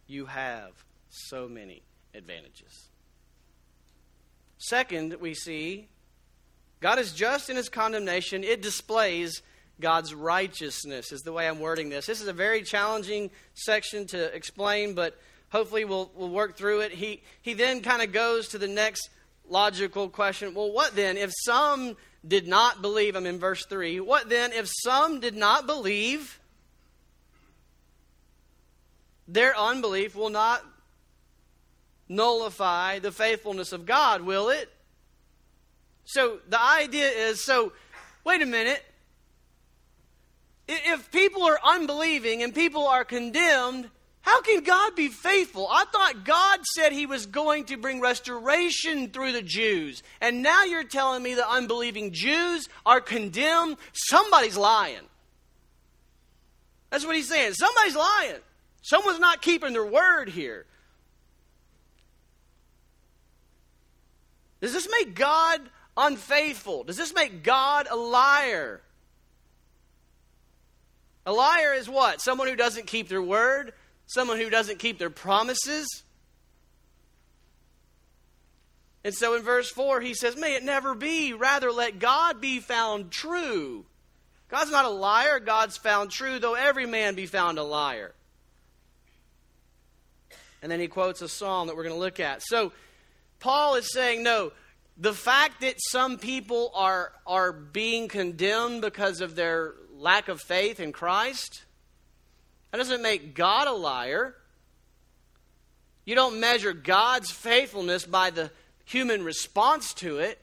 You 0.05 0.27
have 0.27 0.73
so 1.09 1.47
many 1.47 1.81
advantages. 2.13 2.89
Second, 4.59 5.15
we 5.19 5.33
see 5.33 5.87
God 6.83 6.99
is 6.99 7.13
just 7.13 7.49
in 7.49 7.55
his 7.55 7.69
condemnation. 7.69 8.43
It 8.43 8.61
displays 8.61 9.41
God's 9.79 10.13
righteousness, 10.13 11.13
is 11.13 11.21
the 11.21 11.31
way 11.31 11.47
I'm 11.47 11.61
wording 11.61 11.87
this. 11.87 12.05
This 12.05 12.19
is 12.19 12.27
a 12.27 12.33
very 12.33 12.61
challenging 12.61 13.31
section 13.53 14.05
to 14.07 14.35
explain, 14.35 14.93
but 14.93 15.17
hopefully 15.49 15.85
we'll, 15.85 16.11
we'll 16.13 16.27
work 16.27 16.57
through 16.57 16.81
it. 16.81 16.91
He, 16.91 17.23
he 17.41 17.53
then 17.53 17.83
kind 17.83 18.01
of 18.01 18.11
goes 18.11 18.49
to 18.49 18.57
the 18.57 18.67
next 18.67 19.09
logical 19.47 20.09
question 20.09 20.53
well, 20.53 20.73
what 20.73 20.93
then? 20.93 21.15
If 21.15 21.31
some 21.45 21.95
did 22.27 22.49
not 22.49 22.81
believe, 22.81 23.15
I'm 23.15 23.27
in 23.27 23.39
verse 23.39 23.65
3, 23.65 24.01
what 24.01 24.27
then 24.27 24.51
if 24.51 24.69
some 24.69 25.21
did 25.21 25.37
not 25.37 25.65
believe? 25.65 26.37
Their 29.29 29.57
unbelief 29.57 30.17
will 30.17 30.31
not 30.31 30.65
nullify 32.09 32.99
the 32.99 33.13
faithfulness 33.13 33.71
of 33.71 33.85
God, 33.85 34.23
will 34.23 34.49
it? 34.49 34.69
So 36.05 36.39
the 36.49 36.61
idea 36.61 37.07
is 37.07 37.43
so, 37.43 37.73
wait 38.23 38.41
a 38.41 38.45
minute. 38.45 38.83
If 40.67 41.11
people 41.11 41.43
are 41.43 41.59
unbelieving 41.63 42.43
and 42.43 42.53
people 42.53 42.87
are 42.87 43.03
condemned, 43.03 43.89
how 44.21 44.41
can 44.41 44.63
God 44.63 44.95
be 44.95 45.09
faithful? 45.09 45.67
I 45.69 45.83
thought 45.91 46.23
God 46.23 46.61
said 46.75 46.93
He 46.93 47.05
was 47.05 47.25
going 47.25 47.65
to 47.65 47.77
bring 47.77 47.99
restoration 47.99 49.09
through 49.09 49.33
the 49.33 49.41
Jews. 49.41 50.01
And 50.21 50.41
now 50.41 50.63
you're 50.63 50.85
telling 50.85 51.21
me 51.21 51.33
the 51.33 51.49
unbelieving 51.49 52.13
Jews 52.13 52.69
are 52.85 53.01
condemned? 53.01 53.75
Somebody's 53.91 54.55
lying. 54.55 55.01
That's 56.89 57.05
what 57.05 57.17
He's 57.17 57.27
saying. 57.27 57.53
Somebody's 57.53 57.97
lying. 57.97 58.39
Someone's 58.81 59.19
not 59.19 59.41
keeping 59.41 59.73
their 59.73 59.85
word 59.85 60.29
here. 60.29 60.65
Does 64.61 64.71
this 64.71 64.87
make 64.89 65.15
God 65.15 65.59
unfaithful? 65.95 66.83
Does 66.83 66.97
this 66.97 67.13
make 67.13 67.43
God 67.43 67.87
a 67.89 67.95
liar? 67.95 68.81
A 71.25 71.31
liar 71.31 71.73
is 71.73 71.89
what? 71.89 72.21
Someone 72.21 72.47
who 72.47 72.55
doesn't 72.55 72.87
keep 72.87 73.07
their 73.07 73.21
word, 73.21 73.73
someone 74.05 74.39
who 74.39 74.49
doesn't 74.49 74.79
keep 74.79 74.99
their 74.99 75.09
promises. 75.09 75.87
And 79.05 79.13
so 79.13 79.35
in 79.35 79.43
verse 79.43 79.69
4, 79.69 80.01
he 80.01 80.13
says, 80.13 80.37
May 80.37 80.55
it 80.55 80.63
never 80.63 80.95
be. 80.95 81.33
Rather, 81.33 81.71
let 81.71 81.99
God 81.99 82.39
be 82.39 82.59
found 82.59 83.11
true. 83.11 83.85
God's 84.49 84.71
not 84.71 84.85
a 84.85 84.89
liar. 84.89 85.39
God's 85.39 85.77
found 85.77 86.11
true, 86.11 86.39
though 86.39 86.55
every 86.55 86.85
man 86.85 87.15
be 87.15 87.25
found 87.25 87.57
a 87.57 87.63
liar. 87.63 88.13
And 90.61 90.71
then 90.71 90.79
he 90.79 90.87
quotes 90.87 91.21
a 91.21 91.27
psalm 91.27 91.67
that 91.67 91.75
we're 91.75 91.83
going 91.83 91.95
to 91.95 91.99
look 91.99 92.21
at. 92.21 92.41
So 92.41 92.71
Paul 93.39 93.75
is 93.75 93.91
saying, 93.91 94.23
no, 94.23 94.53
the 94.97 95.13
fact 95.13 95.61
that 95.61 95.75
some 95.79 96.17
people 96.17 96.71
are, 96.75 97.11
are 97.25 97.51
being 97.51 98.07
condemned 98.07 98.81
because 98.81 99.21
of 99.21 99.35
their 99.35 99.73
lack 99.95 100.27
of 100.27 100.41
faith 100.41 100.79
in 100.79 100.91
Christ, 100.91 101.63
that 102.71 102.77
doesn't 102.77 103.01
make 103.01 103.35
God 103.35 103.67
a 103.67 103.73
liar. 103.73 104.35
You 106.05 106.15
don't 106.15 106.39
measure 106.39 106.73
God's 106.73 107.31
faithfulness 107.31 108.05
by 108.05 108.29
the 108.29 108.51
human 108.85 109.23
response 109.23 109.93
to 109.95 110.19
it. 110.19 110.39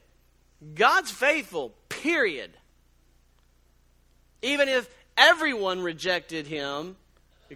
God's 0.75 1.11
faithful, 1.11 1.73
period. 1.89 2.51
Even 4.41 4.69
if 4.69 4.89
everyone 5.17 5.81
rejected 5.81 6.47
him, 6.47 6.95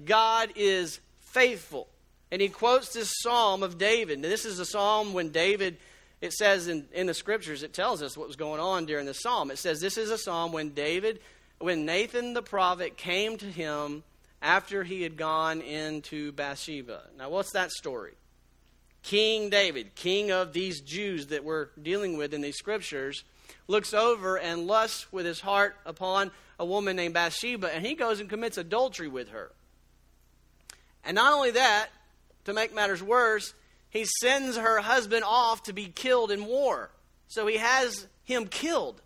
God 0.06 0.52
is 0.56 1.00
faithful. 1.22 1.88
And 2.32 2.42
he 2.42 2.50
quotes 2.50 2.94
this 2.94 3.12
psalm 3.22 3.64
of 3.64 3.78
David. 3.78 4.20
Now, 4.20 4.30
this 4.30 4.46
is 4.46 4.60
a 4.60 4.66
psalm 4.66 5.14
when 5.14 5.30
David, 5.30 5.78
it 6.22 6.34
says 6.34 6.68
in, 6.68 6.88
in 6.94 7.08
the 7.08 7.14
scriptures, 7.14 7.64
it 7.64 7.74
tells 7.74 8.02
us 8.02 8.18
what 8.18 8.28
was 8.28 8.36
going 8.36 8.60
on 8.60 8.86
during 8.86 9.06
the 9.06 9.14
psalm. 9.14 9.52
It 9.52 9.58
says 9.58 9.80
this 9.80 9.98
is 9.98 10.10
a 10.10 10.18
psalm 10.18 10.52
when 10.52 10.70
David, 10.70 11.20
when 11.60 11.86
Nathan 11.86 12.34
the 12.34 12.42
prophet 12.42 12.98
came 12.98 13.38
to 13.38 13.46
him 13.46 14.04
after 14.42 14.84
he 14.84 15.02
had 15.02 15.18
gone 15.18 15.62
into 15.62 16.32
Bathsheba. 16.32 17.02
Now, 17.18 17.30
what's 17.30 17.52
that 17.52 17.72
story? 17.72 18.14
King 19.04 19.50
David, 19.50 19.96
king 19.96 20.32
of 20.32 20.54
these 20.54 20.82
Jews 20.82 21.28
that 21.28 21.44
we're 21.44 21.68
dealing 21.82 22.18
with 22.18 22.34
in 22.34 22.42
these 22.42 22.58
scriptures, 22.58 23.24
looks 23.68 23.94
over 23.94 24.38
and 24.38 24.68
lusts 24.68 25.12
with 25.12 25.26
his 25.26 25.40
heart 25.40 25.76
upon 25.86 26.32
a 26.60 26.66
woman 26.66 26.96
named 26.96 27.14
Bathsheba, 27.14 27.74
and 27.74 27.86
he 27.86 27.94
goes 27.94 28.20
and 28.20 28.30
commits 28.30 28.58
adultery 28.58 29.08
with 29.08 29.30
her. 29.30 29.52
And 31.04 31.16
not 31.16 31.34
only 31.34 31.52
that, 31.52 31.90
to 32.46 32.54
make 32.54 32.74
matters 32.74 33.04
worse, 33.04 33.54
he 33.96 34.06
sends 34.22 34.58
her 34.58 34.80
husband 34.80 35.24
off 35.24 35.64
to 35.64 35.74
be 35.74 35.86
killed 35.86 36.32
in 36.32 36.46
war. 36.46 36.90
So 37.28 37.48
he 37.48 37.58
has 37.58 38.08
him 38.24 38.48
killed. 38.48 39.02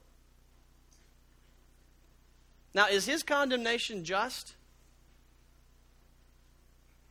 Now, 2.73 2.87
is 2.87 3.05
his 3.05 3.23
condemnation 3.23 4.03
just? 4.03 4.55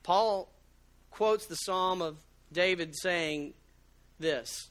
Paul 0.03 0.49
quotes 1.11 1.47
the 1.47 1.57
Psalm 1.57 2.01
of 2.01 2.17
David 2.53 2.95
saying 2.97 3.55
this 4.19 4.71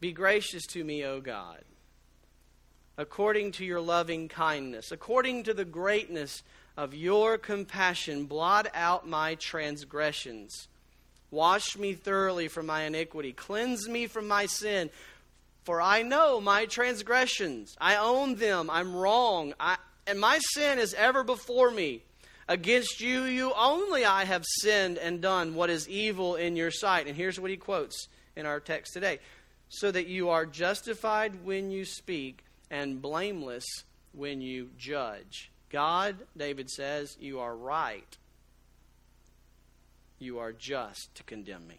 Be 0.00 0.12
gracious 0.12 0.66
to 0.68 0.84
me, 0.84 1.04
O 1.04 1.20
God, 1.20 1.64
according 2.98 3.52
to 3.52 3.64
your 3.64 3.80
loving 3.80 4.28
kindness, 4.28 4.92
according 4.92 5.44
to 5.44 5.54
the 5.54 5.64
greatness 5.64 6.42
of 6.76 6.94
your 6.94 7.38
compassion, 7.38 8.26
blot 8.26 8.66
out 8.74 9.08
my 9.08 9.36
transgressions. 9.36 10.68
Wash 11.30 11.76
me 11.76 11.94
thoroughly 11.94 12.48
from 12.48 12.66
my 12.66 12.82
iniquity. 12.82 13.32
Cleanse 13.32 13.88
me 13.88 14.06
from 14.06 14.28
my 14.28 14.46
sin. 14.46 14.90
For 15.64 15.80
I 15.80 16.02
know 16.02 16.40
my 16.40 16.66
transgressions. 16.66 17.74
I 17.80 17.96
own 17.96 18.36
them. 18.36 18.68
I'm 18.70 18.94
wrong. 18.94 19.54
I, 19.58 19.76
and 20.06 20.20
my 20.20 20.38
sin 20.38 20.78
is 20.78 20.94
ever 20.94 21.24
before 21.24 21.70
me. 21.70 22.02
Against 22.46 23.00
you, 23.00 23.22
you 23.24 23.52
only, 23.56 24.04
I 24.04 24.24
have 24.24 24.44
sinned 24.60 24.98
and 24.98 25.22
done 25.22 25.54
what 25.54 25.70
is 25.70 25.88
evil 25.88 26.36
in 26.36 26.56
your 26.56 26.70
sight. 26.70 27.06
And 27.06 27.16
here's 27.16 27.40
what 27.40 27.50
he 27.50 27.56
quotes 27.56 28.08
in 28.36 28.44
our 28.44 28.60
text 28.60 28.92
today 28.92 29.18
so 29.68 29.90
that 29.90 30.06
you 30.06 30.28
are 30.28 30.44
justified 30.44 31.44
when 31.44 31.70
you 31.70 31.84
speak 31.84 32.44
and 32.70 33.00
blameless 33.00 33.64
when 34.12 34.40
you 34.40 34.70
judge. 34.78 35.50
God, 35.70 36.16
David 36.36 36.70
says, 36.70 37.16
you 37.18 37.40
are 37.40 37.56
right 37.56 38.16
you 40.18 40.38
are 40.38 40.52
just 40.52 41.14
to 41.16 41.22
condemn 41.22 41.66
me. 41.66 41.78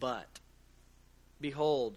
But, 0.00 0.40
behold, 1.40 1.96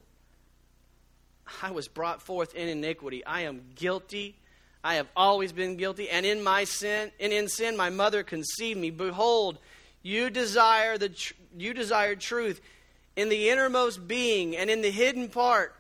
I 1.61 1.71
was 1.71 1.88
brought 1.88 2.21
forth 2.21 2.55
in 2.55 2.67
iniquity. 2.67 3.25
I 3.25 3.41
am 3.41 3.61
guilty. 3.75 4.35
I 4.83 4.95
have 4.95 5.07
always 5.15 5.51
been 5.51 5.77
guilty, 5.77 6.09
and 6.09 6.25
in 6.25 6.43
my 6.43 6.63
sin, 6.63 7.11
and 7.19 7.33
in 7.33 7.47
sin, 7.47 7.75
my 7.75 7.89
mother 7.89 8.21
conceived 8.23 8.79
me. 8.79 8.91
Behold, 8.91 9.57
you 10.03 10.29
desire 10.29 10.97
the 10.97 11.09
tr- 11.09 11.33
you 11.57 11.73
desire 11.73 12.15
truth 12.15 12.61
in 13.15 13.29
the 13.29 13.49
innermost 13.49 14.07
being 14.07 14.55
and 14.55 14.69
in 14.69 14.81
the 14.81 14.91
hidden 14.91 15.29
part. 15.29 15.75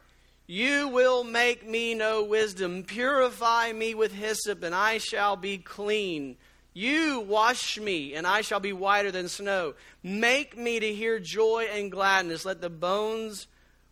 You 0.47 0.87
will 0.87 1.23
make 1.23 1.67
me 1.67 1.93
know 1.93 2.23
wisdom. 2.23 2.83
Purify 2.83 3.71
me 3.73 3.93
with 3.93 4.13
hyssop, 4.13 4.63
and 4.63 4.73
I 4.73 4.97
shall 4.97 5.35
be 5.35 5.57
clean. 5.57 6.37
You 6.77 7.21
wash 7.21 7.79
me, 7.79 8.15
and 8.15 8.27
I 8.27 8.41
shall 8.41 8.59
be 8.59 8.73
whiter 8.73 9.09
than 9.09 9.29
snow. 9.29 9.75
Make 10.03 10.57
me 10.57 10.77
to 10.77 10.93
hear 10.93 11.19
joy 11.19 11.69
and 11.71 11.89
gladness. 11.89 12.43
Let 12.43 12.59
the 12.59 12.69
bones 12.69 13.47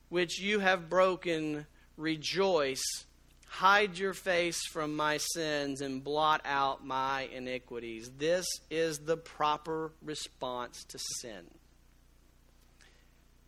which 0.09 0.37
you 0.37 0.59
have 0.59 0.89
broken 0.89 1.65
rejoice. 1.95 2.83
Hide 3.47 3.97
your 3.97 4.13
face 4.13 4.59
from 4.67 4.97
my 4.97 5.15
sins 5.15 5.79
and 5.79 6.03
blot 6.03 6.41
out 6.43 6.85
my 6.85 7.29
iniquities. 7.33 8.11
This 8.17 8.45
is 8.69 8.99
the 8.99 9.15
proper 9.15 9.93
response 10.03 10.83
to 10.89 10.99
sin. 11.21 11.45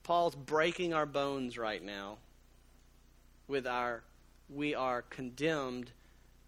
Paul's 0.04 0.36
breaking 0.36 0.94
our 0.94 1.06
bones 1.06 1.58
right 1.58 1.84
now 1.84 2.20
with 3.50 3.68
our 3.68 4.02
we 4.50 4.76
are 4.76 5.02
condemned 5.02 5.92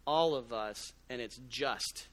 all 0.06 0.36
of 0.36 0.54
us 0.54 0.94
and 1.10 1.20
it's 1.20 1.40
just 1.50 2.08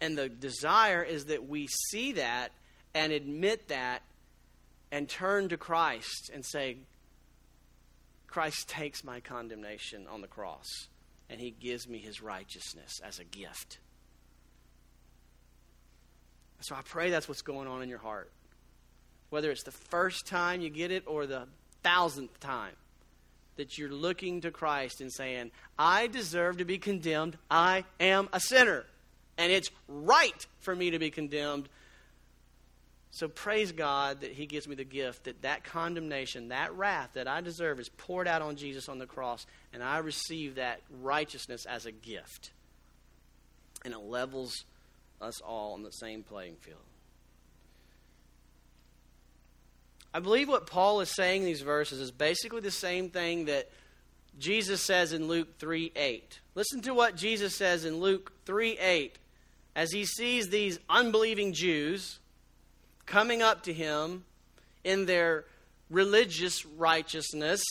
and 0.00 0.16
the 0.16 0.28
desire 0.28 1.02
is 1.02 1.26
that 1.26 1.48
we 1.48 1.66
see 1.66 2.12
that 2.12 2.52
and 2.94 3.12
admit 3.12 3.68
that 3.68 4.02
and 4.90 5.08
turn 5.08 5.48
to 5.50 5.56
Christ 5.56 6.30
and 6.32 6.44
say, 6.44 6.78
Christ 8.26 8.68
takes 8.68 9.04
my 9.04 9.20
condemnation 9.20 10.06
on 10.08 10.20
the 10.20 10.28
cross 10.28 10.66
and 11.28 11.40
he 11.40 11.50
gives 11.50 11.88
me 11.88 11.98
his 11.98 12.22
righteousness 12.22 13.00
as 13.04 13.18
a 13.18 13.24
gift. 13.24 13.78
So 16.60 16.74
I 16.74 16.82
pray 16.82 17.10
that's 17.10 17.28
what's 17.28 17.42
going 17.42 17.68
on 17.68 17.82
in 17.82 17.88
your 17.88 17.98
heart. 17.98 18.30
Whether 19.30 19.50
it's 19.50 19.62
the 19.62 19.70
first 19.70 20.26
time 20.26 20.60
you 20.60 20.70
get 20.70 20.90
it 20.90 21.04
or 21.06 21.26
the 21.26 21.46
thousandth 21.82 22.38
time 22.40 22.74
that 23.56 23.78
you're 23.78 23.90
looking 23.90 24.40
to 24.40 24.50
Christ 24.50 25.00
and 25.00 25.12
saying, 25.12 25.50
I 25.78 26.06
deserve 26.06 26.58
to 26.58 26.64
be 26.64 26.78
condemned. 26.78 27.38
I 27.50 27.84
am 27.98 28.28
a 28.32 28.40
sinner. 28.40 28.84
And 29.40 29.50
it's 29.50 29.70
right 29.88 30.46
for 30.58 30.76
me 30.76 30.90
to 30.90 30.98
be 30.98 31.10
condemned. 31.10 31.66
So 33.10 33.26
praise 33.26 33.72
God 33.72 34.20
that 34.20 34.32
He 34.32 34.44
gives 34.44 34.68
me 34.68 34.74
the 34.74 34.84
gift 34.84 35.24
that 35.24 35.40
that 35.40 35.64
condemnation, 35.64 36.48
that 36.48 36.76
wrath 36.76 37.14
that 37.14 37.26
I 37.26 37.40
deserve 37.40 37.80
is 37.80 37.88
poured 37.88 38.28
out 38.28 38.42
on 38.42 38.56
Jesus 38.56 38.86
on 38.86 38.98
the 38.98 39.06
cross, 39.06 39.46
and 39.72 39.82
I 39.82 39.98
receive 39.98 40.56
that 40.56 40.82
righteousness 41.00 41.64
as 41.64 41.86
a 41.86 41.90
gift. 41.90 42.50
And 43.82 43.94
it 43.94 44.00
levels 44.00 44.66
us 45.22 45.40
all 45.40 45.72
on 45.72 45.84
the 45.84 45.90
same 45.90 46.22
playing 46.22 46.56
field. 46.56 46.76
I 50.12 50.20
believe 50.20 50.50
what 50.50 50.66
Paul 50.66 51.00
is 51.00 51.08
saying 51.08 51.42
in 51.42 51.46
these 51.46 51.62
verses 51.62 51.98
is 51.98 52.10
basically 52.10 52.60
the 52.60 52.70
same 52.70 53.08
thing 53.08 53.46
that 53.46 53.70
Jesus 54.38 54.82
says 54.82 55.14
in 55.14 55.28
Luke 55.28 55.58
3 55.58 55.92
8. 55.96 56.40
Listen 56.54 56.82
to 56.82 56.92
what 56.92 57.16
Jesus 57.16 57.54
says 57.54 57.86
in 57.86 58.00
Luke 58.00 58.32
3 58.44 58.76
8 58.76 59.18
as 59.80 59.92
he 59.92 60.04
sees 60.04 60.50
these 60.50 60.78
unbelieving 60.90 61.54
Jews 61.54 62.18
coming 63.06 63.40
up 63.40 63.62
to 63.62 63.72
him 63.72 64.24
in 64.84 65.06
their 65.06 65.46
religious 65.88 66.66
righteousness, 66.66 67.62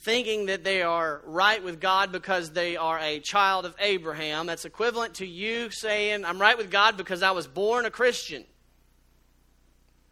thinking 0.00 0.46
that 0.46 0.64
they 0.64 0.82
are 0.82 1.22
right 1.24 1.62
with 1.62 1.80
God 1.80 2.10
because 2.10 2.50
they 2.50 2.76
are 2.76 2.98
a 2.98 3.20
child 3.20 3.64
of 3.64 3.76
Abraham. 3.78 4.46
That's 4.46 4.64
equivalent 4.64 5.14
to 5.14 5.24
you 5.24 5.70
saying, 5.70 6.24
I'm 6.24 6.40
right 6.40 6.58
with 6.58 6.68
God 6.68 6.96
because 6.96 7.22
I 7.22 7.30
was 7.30 7.46
born 7.46 7.86
a 7.86 7.92
Christian. 7.92 8.44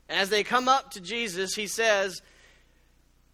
And 0.09 0.21
As 0.21 0.31
they 0.31 0.45
come 0.45 0.69
up 0.69 0.93
to 0.93 1.01
Jesus, 1.01 1.53
he 1.57 1.67
says, 1.67 2.23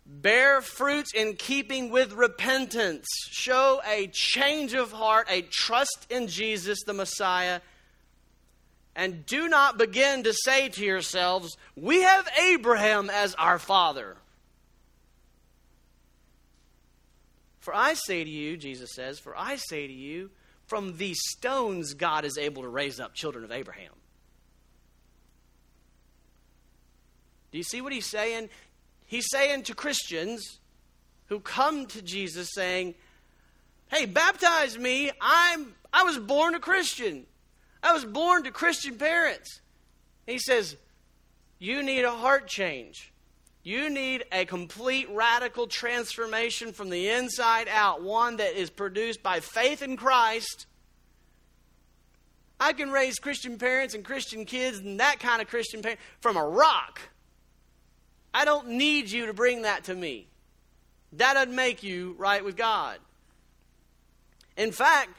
Bear 0.07 0.63
fruits 0.63 1.13
in 1.13 1.35
keeping 1.37 1.91
with 1.91 2.15
repentance. 2.15 3.07
Show 3.31 3.83
a 3.87 4.07
change 4.11 4.73
of 4.73 4.91
heart, 4.91 5.27
a 5.29 5.43
trust 5.43 6.07
in 6.09 6.29
Jesus, 6.29 6.83
the 6.87 6.95
Messiah. 6.95 7.61
And 8.97 9.27
do 9.27 9.49
not 9.49 9.77
begin 9.77 10.23
to 10.23 10.33
say 10.33 10.69
to 10.69 10.85
yourselves, 10.85 11.57
We 11.75 12.03
have 12.03 12.29
Abraham 12.39 13.11
as 13.11 13.35
our 13.35 13.59
father. 13.59 14.17
For 17.59 17.75
I 17.75 17.95
say 17.95 18.23
to 18.23 18.31
you, 18.31 18.57
Jesus 18.57 18.93
says, 18.95 19.19
For 19.19 19.37
I 19.37 19.57
say 19.57 19.87
to 19.87 19.93
you, 19.93 20.31
from 20.67 20.97
these 20.97 21.19
stones 21.31 21.95
God 21.95 22.25
is 22.25 22.39
able 22.39 22.63
to 22.63 22.69
raise 22.69 23.01
up 23.01 23.15
children 23.15 23.45
of 23.45 23.51
Abraham. 23.51 23.93
Do 27.51 27.59
you 27.59 27.65
see 27.65 27.81
what 27.81 27.93
he's 27.93 28.07
saying? 28.07 28.49
He's 29.07 29.27
saying 29.31 29.65
to 29.65 29.75
Christians 29.75 30.59
who 31.27 31.41
come 31.41 31.87
to 31.87 32.03
Jesus 32.03 32.51
saying, 32.53 32.95
Hey, 33.89 34.07
baptize 34.07 34.79
me. 34.79 35.11
I'm 35.21 35.75
I 35.93 36.03
was 36.03 36.19
born 36.19 36.55
a 36.55 36.61
Christian. 36.61 37.27
I 37.85 37.93
was 37.93 38.07
born 38.07 38.45
to 38.45 38.51
Christian 38.51 38.97
parents. 38.97 39.61
he 40.27 40.39
says, 40.39 40.77
You 41.59 41.83
need 41.83 42.05
a 42.05 42.11
heart 42.11 42.49
change. 42.49 43.13
You 43.63 43.91
need 43.91 44.25
a 44.33 44.47
complete 44.47 45.09
radical 45.11 45.67
transformation 45.67 46.73
from 46.73 46.89
the 46.89 47.11
inside 47.11 47.69
out, 47.69 48.03
one 48.03 48.39
that 48.39 48.59
is 48.59 48.71
produced 48.71 49.23
by 49.23 49.41
faith 49.41 49.83
in 49.83 49.97
Christ. 49.99 50.67
I 52.59 52.73
can 52.73 52.91
raise 52.91 53.19
Christian 53.19 53.59
parents 53.59 53.95
and 53.95 54.05
Christian 54.05 54.47
kids 54.47 54.79
and 54.79 55.01
that 55.01 55.21
kind 55.21 55.43
of 55.43 55.49
Christian 55.49 55.83
parent 55.83 56.01
from 56.21 56.37
a 56.39 56.45
rock. 56.45 57.01
I 58.33 58.47
don't 58.47 58.69
need 58.69 59.11
you 59.11 59.27
to 59.27 59.35
bring 59.35 59.63
that 59.63 59.85
to 59.85 59.95
me. 59.95 60.29
That 61.15 61.35
doesn't 61.35 61.55
make 61.55 61.83
you 61.83 62.15
right 62.19 62.45
with 62.45 62.57
God. 62.57 62.99
In 64.57 64.73
fact, 64.73 65.11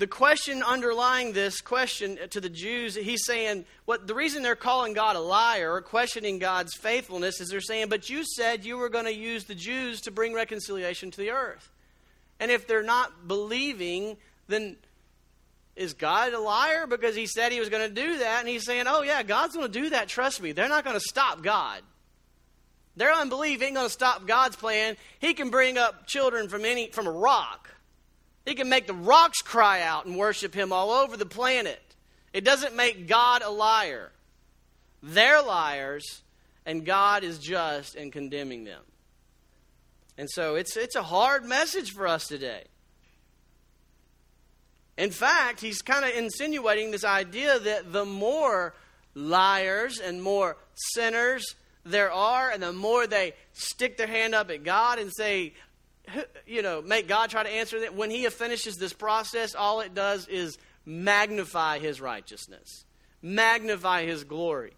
the 0.00 0.06
question 0.06 0.62
underlying 0.62 1.34
this 1.34 1.60
question 1.60 2.18
to 2.30 2.40
the 2.40 2.48
Jews, 2.48 2.94
he's 2.94 3.26
saying, 3.26 3.66
what 3.84 4.06
the 4.06 4.14
reason 4.14 4.42
they're 4.42 4.56
calling 4.56 4.94
God 4.94 5.14
a 5.14 5.20
liar 5.20 5.74
or 5.74 5.82
questioning 5.82 6.38
God's 6.38 6.74
faithfulness 6.74 7.38
is 7.38 7.50
they're 7.50 7.60
saying, 7.60 7.90
but 7.90 8.08
you 8.08 8.24
said 8.24 8.64
you 8.64 8.78
were 8.78 8.88
going 8.88 9.04
to 9.04 9.14
use 9.14 9.44
the 9.44 9.54
Jews 9.54 10.00
to 10.02 10.10
bring 10.10 10.32
reconciliation 10.32 11.10
to 11.10 11.18
the 11.18 11.32
earth. 11.32 11.70
And 12.40 12.50
if 12.50 12.66
they're 12.66 12.82
not 12.82 13.28
believing, 13.28 14.16
then 14.48 14.76
is 15.76 15.92
God 15.92 16.32
a 16.32 16.40
liar 16.40 16.86
because 16.86 17.14
he 17.14 17.26
said 17.26 17.52
he 17.52 17.60
was 17.60 17.68
going 17.68 17.86
to 17.86 17.94
do 17.94 18.20
that? 18.20 18.40
And 18.40 18.48
he's 18.48 18.64
saying, 18.64 18.84
oh, 18.86 19.02
yeah, 19.02 19.22
God's 19.22 19.54
going 19.54 19.70
to 19.70 19.80
do 19.82 19.90
that. 19.90 20.08
Trust 20.08 20.40
me. 20.40 20.52
They're 20.52 20.70
not 20.70 20.82
going 20.82 20.96
to 20.96 21.00
stop 21.00 21.42
God. 21.42 21.82
Their 22.96 23.12
unbelief 23.12 23.60
ain't 23.60 23.74
going 23.74 23.86
to 23.86 23.92
stop 23.92 24.26
God's 24.26 24.56
plan. 24.56 24.96
He 25.18 25.34
can 25.34 25.50
bring 25.50 25.76
up 25.76 26.06
children 26.06 26.48
from 26.48 26.64
any 26.64 26.88
from 26.88 27.06
a 27.06 27.12
rock. 27.12 27.68
He 28.44 28.54
can 28.54 28.68
make 28.68 28.86
the 28.86 28.94
rocks 28.94 29.42
cry 29.42 29.82
out 29.82 30.06
and 30.06 30.16
worship 30.16 30.54
him 30.54 30.72
all 30.72 30.90
over 30.90 31.16
the 31.16 31.26
planet. 31.26 31.80
It 32.32 32.44
doesn't 32.44 32.74
make 32.74 33.06
God 33.06 33.42
a 33.42 33.50
liar. 33.50 34.12
They're 35.02 35.42
liars, 35.42 36.22
and 36.64 36.84
God 36.84 37.24
is 37.24 37.38
just 37.38 37.94
in 37.94 38.10
condemning 38.10 38.64
them. 38.64 38.82
And 40.18 40.28
so 40.30 40.54
it's, 40.56 40.76
it's 40.76 40.96
a 40.96 41.02
hard 41.02 41.44
message 41.44 41.92
for 41.92 42.06
us 42.06 42.28
today. 42.28 42.64
In 44.98 45.10
fact, 45.10 45.60
he's 45.60 45.80
kind 45.80 46.04
of 46.04 46.10
insinuating 46.10 46.90
this 46.90 47.04
idea 47.04 47.58
that 47.58 47.92
the 47.92 48.04
more 48.04 48.74
liars 49.14 49.98
and 49.98 50.22
more 50.22 50.58
sinners 50.74 51.54
there 51.84 52.12
are, 52.12 52.50
and 52.50 52.62
the 52.62 52.74
more 52.74 53.06
they 53.06 53.32
stick 53.54 53.96
their 53.96 54.06
hand 54.06 54.34
up 54.34 54.50
at 54.50 54.62
God 54.62 54.98
and 54.98 55.10
say, 55.10 55.54
you 56.46 56.62
know, 56.62 56.82
make 56.82 57.08
God 57.08 57.30
try 57.30 57.42
to 57.42 57.48
answer 57.48 57.80
that, 57.80 57.94
when 57.94 58.10
He 58.10 58.28
finishes 58.28 58.76
this 58.76 58.92
process, 58.92 59.54
all 59.54 59.80
it 59.80 59.94
does 59.94 60.26
is 60.28 60.58
magnify 60.84 61.78
His 61.78 62.00
righteousness, 62.00 62.84
magnify 63.22 64.04
His 64.04 64.24
glory, 64.24 64.72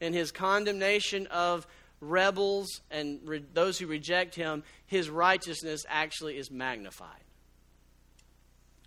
and 0.00 0.14
His 0.14 0.30
condemnation 0.30 1.26
of 1.28 1.66
rebels 2.00 2.82
and 2.90 3.20
re- 3.24 3.44
those 3.54 3.78
who 3.78 3.86
reject 3.86 4.34
Him, 4.34 4.62
His 4.86 5.10
righteousness 5.10 5.84
actually 5.88 6.36
is 6.36 6.50
magnified. 6.50 7.08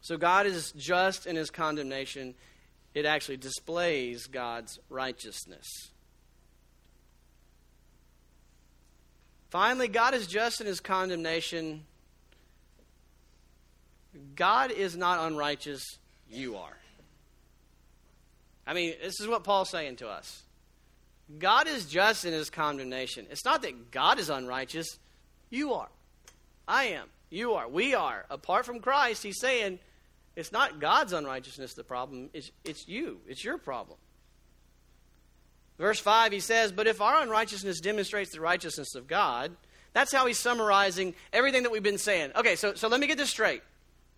So 0.01 0.17
God 0.17 0.45
is 0.45 0.71
just 0.73 1.25
in 1.25 1.35
His 1.35 1.49
condemnation, 1.49 2.35
it 2.93 3.05
actually 3.05 3.37
displays 3.37 4.27
God's 4.27 4.79
righteousness. 4.89 5.91
Finally, 9.49 9.87
God 9.87 10.13
is 10.13 10.27
just 10.27 10.61
in 10.61 10.67
his 10.67 10.79
condemnation. 10.79 11.85
God 14.35 14.71
is 14.71 14.95
not 14.95 15.27
unrighteous, 15.27 15.83
you 16.29 16.55
are. 16.57 16.77
I 18.67 18.73
mean, 18.73 18.93
this 19.01 19.19
is 19.19 19.27
what 19.27 19.43
Paul's 19.43 19.69
saying 19.69 19.97
to 19.97 20.07
us. 20.07 20.43
God 21.37 21.67
is 21.67 21.85
just 21.85 22.25
in 22.25 22.33
his 22.33 22.49
condemnation. 22.49 23.25
It's 23.29 23.45
not 23.45 23.61
that 23.63 23.91
God 23.91 24.19
is 24.19 24.29
unrighteous, 24.29 24.97
you 25.49 25.73
are. 25.73 25.89
I 26.67 26.85
am. 26.85 27.07
You 27.29 27.53
are. 27.53 27.67
We 27.67 27.95
are. 27.95 28.25
Apart 28.29 28.65
from 28.65 28.79
Christ, 28.79 29.23
he's 29.23 29.39
saying 29.39 29.79
it's 30.35 30.51
not 30.51 30.79
God's 30.79 31.13
unrighteousness 31.13 31.73
the 31.73 31.83
problem, 31.83 32.29
it's, 32.33 32.51
it's 32.63 32.87
you. 32.87 33.19
It's 33.27 33.43
your 33.43 33.57
problem. 33.57 33.97
Verse 35.79 35.99
5, 35.99 36.33
he 36.33 36.41
says, 36.41 36.71
But 36.73 36.87
if 36.87 37.01
our 37.01 37.23
unrighteousness 37.23 37.79
demonstrates 37.79 38.31
the 38.31 38.41
righteousness 38.41 38.95
of 38.95 39.07
God, 39.07 39.55
that's 39.93 40.11
how 40.11 40.27
he's 40.27 40.37
summarizing 40.37 41.15
everything 41.33 41.63
that 41.63 41.71
we've 41.71 41.81
been 41.81 41.97
saying. 41.97 42.31
Okay, 42.35 42.55
so, 42.55 42.75
so 42.75 42.89
let 42.89 42.99
me 42.99 43.07
get 43.07 43.17
this 43.17 43.29
straight. 43.29 43.63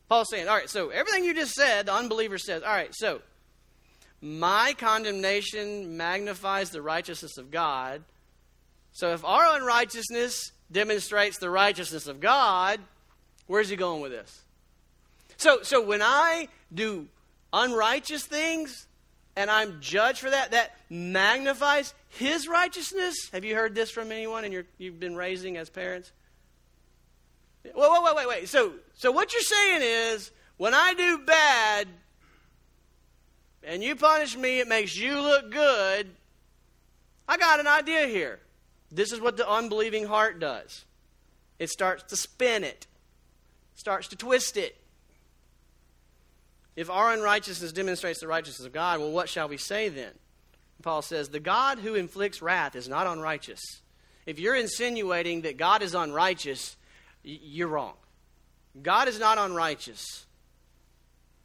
Paul's 0.10 0.30
saying, 0.30 0.48
All 0.48 0.56
right, 0.56 0.70
so 0.70 0.90
everything 0.90 1.24
you 1.24 1.34
just 1.34 1.54
said, 1.54 1.86
the 1.86 1.94
unbeliever 1.94 2.40
says, 2.40 2.64
All 2.64 2.74
right, 2.74 2.94
so 2.94 3.22
my 4.22 4.74
condemnation 4.78 5.96
magnifies 5.98 6.72
the 6.72 6.82
righteousness 6.82 7.38
of 7.38 7.52
God. 7.52 8.04
So 8.92 9.14
if 9.14 9.24
our 9.24 9.56
unrighteousness 9.58 10.52
demonstrates 10.72 11.38
the 11.38 11.50
righteousness 11.50 12.08
of 12.08 12.20
God, 12.20 12.80
where's 13.46 13.70
he 13.70 13.76
going 13.76 14.02
with 14.02 14.12
this? 14.12 14.42
So, 15.38 15.60
so 15.62 15.82
when 15.82 16.02
I 16.02 16.50
do 16.74 17.08
unrighteous 17.54 18.26
things, 18.26 18.88
and 19.42 19.50
I'm 19.50 19.82
judged 19.82 20.20
for 20.20 20.30
that, 20.30 20.52
that 20.52 20.78
magnifies 20.88 21.96
his 22.10 22.48
righteousness. 22.48 23.30
Have 23.34 23.44
you 23.44 23.56
heard 23.56 23.74
this 23.74 23.90
from 23.90 24.12
anyone 24.12 24.46
and 24.46 24.66
you've 24.78 25.00
been 25.00 25.16
raising 25.16 25.58
as 25.58 25.68
parents? 25.68 26.12
Wait, 27.64 27.74
wait, 27.76 28.04
wait, 28.04 28.16
wait, 28.16 28.28
wait. 28.28 28.50
So, 28.50 28.74
so 28.94 29.12
what 29.12 29.34
you're 29.34 29.42
saying 29.42 29.82
is, 29.82 30.30
when 30.58 30.76
I 30.76 30.94
do 30.94 31.18
bad 31.26 31.88
and 33.64 33.84
you 33.84 33.96
punish 33.96 34.38
me, 34.38 34.60
it 34.60 34.68
makes 34.68 34.96
you 34.96 35.20
look 35.20 35.52
good. 35.52 36.12
I 37.28 37.38
got 37.38 37.60
an 37.60 37.68
idea 37.68 38.06
here. 38.06 38.40
This 38.92 39.12
is 39.12 39.20
what 39.20 39.38
the 39.38 39.50
unbelieving 39.50 40.06
heart 40.06 40.40
does. 40.40 40.86
It 41.58 41.72
starts 41.72 42.04
to 42.04 42.16
spin 42.16 42.64
it, 42.64 42.86
starts 43.74 44.08
to 44.10 44.16
twist 44.16 44.56
it. 44.56 44.78
If 46.76 46.90
our 46.90 47.14
unrighteousness 47.14 47.74
demonstrates 47.74 48.20
the 48.20 48.28
righteousness 48.28 48.66
of 48.66 48.74
God, 48.74 49.00
well, 49.00 49.12
what 49.12 49.30
shall 49.30 49.48
we 49.48 49.58
say 49.58 49.90
then? 49.90 50.12
Paul 50.82 51.02
says, 51.02 51.30
the 51.30 51.40
God 51.40 51.80
who 51.80 51.96
inflicts 51.96 52.42
wrath 52.42 52.76
is 52.76 52.90
not 52.90 53.08
unrighteous. 53.08 53.62
If 54.26 54.40
you're 54.40 54.56
insinuating 54.56 55.42
that 55.42 55.58
God 55.58 55.82
is 55.82 55.94
unrighteous, 55.94 56.76
you're 57.24 57.68
wrong. 57.68 57.94
God 58.82 59.08
is 59.08 59.20
not 59.20 59.38
unrighteous. 59.38 60.26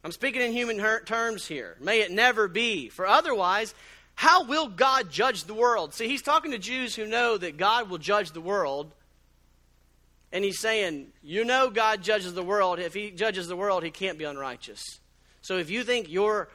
I'm 0.03 0.11
speaking 0.11 0.41
in 0.41 0.51
human 0.51 0.77
terms 1.05 1.45
here. 1.45 1.75
May 1.81 2.01
it 2.01 2.11
never 2.11 2.47
be. 2.47 2.89
For 2.89 3.05
otherwise, 3.05 3.73
how 4.15 4.45
will 4.45 4.67
God 4.67 5.11
judge 5.11 5.43
the 5.43 5.53
world? 5.53 5.93
See, 5.93 6.07
he's 6.07 6.21
talking 6.21 6.51
to 6.51 6.57
Jews 6.57 6.95
who 6.95 7.05
know 7.05 7.37
that 7.37 7.57
God 7.57 7.89
will 7.89 7.97
judge 7.97 8.31
the 8.31 8.41
world. 8.41 8.93
And 10.31 10.43
he's 10.43 10.59
saying, 10.59 11.07
You 11.21 11.43
know, 11.45 11.69
God 11.69 12.01
judges 12.01 12.33
the 12.33 12.43
world. 12.43 12.79
If 12.79 12.93
he 12.93 13.11
judges 13.11 13.47
the 13.47 13.55
world, 13.55 13.83
he 13.83 13.91
can't 13.91 14.17
be 14.17 14.23
unrighteous. 14.23 14.99
So 15.47 15.57
if 15.59 15.69
you 15.69 15.85
think 15.85 16.09
your, 16.11 16.49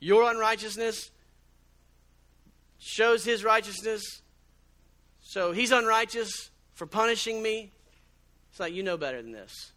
your 0.00 0.28
unrighteousness 0.28 1.12
shows 2.80 3.24
his 3.24 3.44
righteousness, 3.44 4.22
so 5.20 5.52
he's 5.52 5.70
unrighteous 5.70 6.50
for 6.74 6.84
punishing 6.84 7.40
me, 7.40 7.70
it's 8.50 8.58
like, 8.58 8.74
you 8.74 8.82
know 8.82 8.96
better 8.96 9.22
than 9.22 9.30
this. 9.30 9.70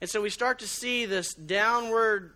And 0.00 0.08
so 0.08 0.22
we 0.22 0.30
start 0.30 0.60
to 0.60 0.68
see 0.68 1.04
this 1.04 1.34
downward 1.34 2.34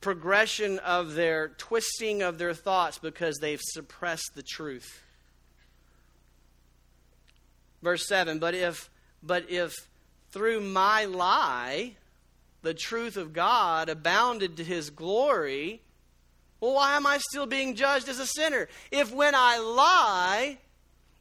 progression 0.00 0.78
of 0.78 1.12
their 1.12 1.48
twisting 1.48 2.22
of 2.22 2.38
their 2.38 2.54
thoughts 2.54 2.96
because 2.96 3.36
they've 3.36 3.60
suppressed 3.62 4.30
the 4.34 4.42
truth. 4.42 5.02
Verse 7.82 8.08
7 8.08 8.38
But 8.38 8.54
if, 8.54 8.88
but 9.22 9.50
if 9.50 9.74
through 10.30 10.62
my 10.62 11.04
lie 11.04 11.96
the 12.62 12.74
truth 12.74 13.16
of 13.16 13.32
God 13.32 13.88
abounded 13.88 14.56
to 14.56 14.64
his 14.64 14.90
glory, 14.90 15.82
well, 16.60 16.74
why 16.74 16.96
am 16.96 17.06
I 17.06 17.18
still 17.18 17.46
being 17.46 17.74
judged 17.74 18.08
as 18.08 18.18
a 18.18 18.26
sinner? 18.26 18.68
If 18.90 19.12
when 19.12 19.34
I 19.34 19.58
lie, 19.58 20.58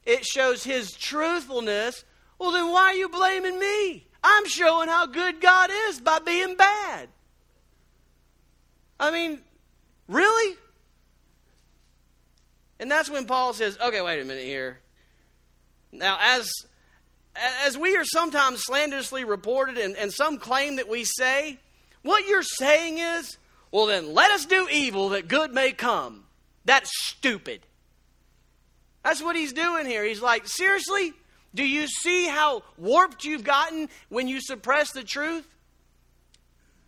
it 0.05 0.25
shows 0.25 0.63
his 0.63 0.91
truthfulness, 0.93 2.03
well, 2.39 2.51
then 2.51 2.71
why 2.71 2.85
are 2.85 2.93
you 2.93 3.09
blaming 3.09 3.59
me? 3.59 4.07
I'm 4.23 4.47
showing 4.47 4.89
how 4.89 5.05
good 5.05 5.39
God 5.39 5.69
is 5.89 6.01
by 6.01 6.19
being 6.19 6.55
bad. 6.55 7.09
I 8.99 9.11
mean, 9.11 9.39
really? 10.07 10.57
And 12.79 12.89
that's 12.91 13.09
when 13.09 13.25
Paul 13.25 13.53
says, 13.53 13.77
okay, 13.79 14.01
wait 14.01 14.21
a 14.21 14.25
minute 14.25 14.45
here. 14.45 14.79
Now, 15.91 16.17
as, 16.21 16.51
as 17.65 17.77
we 17.77 17.95
are 17.95 18.05
sometimes 18.05 18.63
slanderously 18.63 19.23
reported, 19.23 19.77
and, 19.77 19.95
and 19.95 20.13
some 20.13 20.37
claim 20.37 20.77
that 20.77 20.89
we 20.89 21.03
say, 21.03 21.59
what 22.01 22.27
you're 22.27 22.43
saying 22.43 22.97
is, 22.99 23.37
well, 23.71 23.85
then 23.85 24.13
let 24.13 24.31
us 24.31 24.45
do 24.45 24.67
evil 24.71 25.09
that 25.09 25.27
good 25.27 25.53
may 25.53 25.71
come. 25.71 26.23
That's 26.65 26.89
stupid. 27.05 27.61
That's 29.03 29.21
what 29.21 29.35
he's 29.35 29.53
doing 29.53 29.85
here. 29.85 30.03
He's 30.03 30.21
like, 30.21 30.47
seriously? 30.47 31.13
Do 31.55 31.65
you 31.65 31.87
see 31.87 32.27
how 32.27 32.63
warped 32.77 33.23
you've 33.23 33.43
gotten 33.43 33.89
when 34.09 34.27
you 34.27 34.41
suppress 34.41 34.91
the 34.91 35.03
truth? 35.03 35.47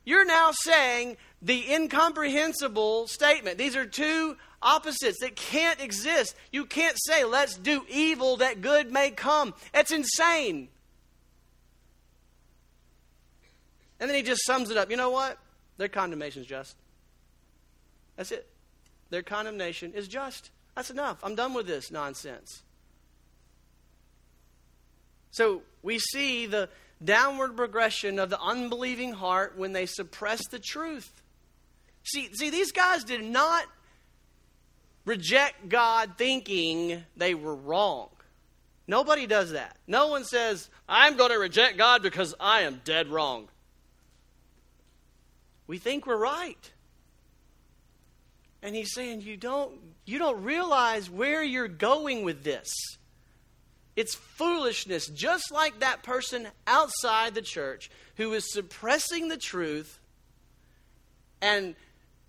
You're 0.03 0.25
now 0.25 0.51
saying 0.51 1.17
the 1.41 1.73
incomprehensible 1.73 3.07
statement. 3.07 3.57
These 3.57 3.75
are 3.75 3.85
two 3.85 4.37
opposites 4.61 5.19
that 5.21 5.35
can't 5.35 5.79
exist. 5.81 6.35
You 6.51 6.65
can't 6.65 6.97
say, 6.97 7.23
let's 7.23 7.57
do 7.57 7.85
evil 7.89 8.37
that 8.37 8.61
good 8.61 8.91
may 8.91 9.11
come. 9.11 9.53
That's 9.73 9.91
insane. 9.91 10.69
And 13.99 14.09
then 14.09 14.15
he 14.15 14.23
just 14.23 14.45
sums 14.45 14.69
it 14.69 14.77
up. 14.77 14.89
You 14.89 14.97
know 14.97 15.09
what? 15.09 15.37
Their 15.77 15.89
condemnation 15.89 16.41
is 16.41 16.47
just. 16.47 16.75
That's 18.15 18.31
it. 18.31 18.47
Their 19.09 19.23
condemnation 19.23 19.93
is 19.93 20.07
just. 20.07 20.51
That's 20.75 20.89
enough. 20.89 21.19
I'm 21.23 21.35
done 21.35 21.53
with 21.53 21.67
this 21.67 21.91
nonsense. 21.91 22.63
So 25.31 25.61
we 25.83 25.99
see 25.99 26.45
the 26.45 26.69
downward 27.03 27.55
progression 27.55 28.19
of 28.19 28.29
the 28.29 28.39
unbelieving 28.39 29.13
heart 29.13 29.57
when 29.57 29.73
they 29.73 29.85
suppress 29.85 30.45
the 30.47 30.59
truth. 30.59 31.21
See, 32.03 32.33
see, 32.33 32.49
these 32.49 32.71
guys 32.71 33.03
did 33.03 33.23
not 33.23 33.65
reject 35.09 35.67
God 35.67 36.11
thinking 36.19 37.03
they 37.17 37.33
were 37.33 37.55
wrong. 37.55 38.09
Nobody 38.87 39.25
does 39.25 39.51
that. 39.51 39.75
No 39.87 40.07
one 40.07 40.23
says, 40.23 40.69
I'm 40.87 41.17
going 41.17 41.31
to 41.31 41.39
reject 41.39 41.79
God 41.79 42.03
because 42.03 42.35
I 42.39 42.61
am 42.61 42.81
dead 42.85 43.07
wrong. 43.07 43.47
We 45.65 45.79
think 45.79 46.05
we're 46.05 46.15
right. 46.15 46.71
And 48.61 48.75
he's 48.75 48.93
saying 48.93 49.21
you 49.21 49.35
don't 49.35 49.79
you 50.05 50.19
don't 50.19 50.43
realize 50.43 51.09
where 51.09 51.43
you're 51.43 51.67
going 51.67 52.23
with 52.23 52.43
this. 52.43 52.67
It's 53.95 54.15
foolishness, 54.15 55.07
just 55.07 55.51
like 55.51 55.79
that 55.79 56.03
person 56.03 56.47
outside 56.67 57.33
the 57.33 57.41
church 57.41 57.89
who 58.15 58.33
is 58.33 58.51
suppressing 58.51 59.27
the 59.27 59.37
truth. 59.37 59.99
And, 61.41 61.75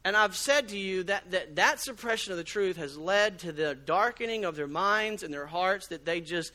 and 0.05 0.17
I've 0.17 0.37
said 0.37 0.69
to 0.69 0.79
you 0.79 1.03
that, 1.05 1.31
that 1.31 1.57
that 1.57 1.81
suppression 1.81 2.33
of 2.33 2.39
the 2.39 2.45
truth 2.45 2.77
has 2.77 2.97
led 2.97 3.41
to 3.41 3.53
the 3.53 3.75
darkening 3.75 4.45
of 4.45 4.57
their 4.57 4.67
minds 4.67 5.23
and 5.23 5.33
their 5.33 5.47
hearts, 5.47 5.89
that 5.89 6.07
they 6.07 6.21
just 6.21 6.53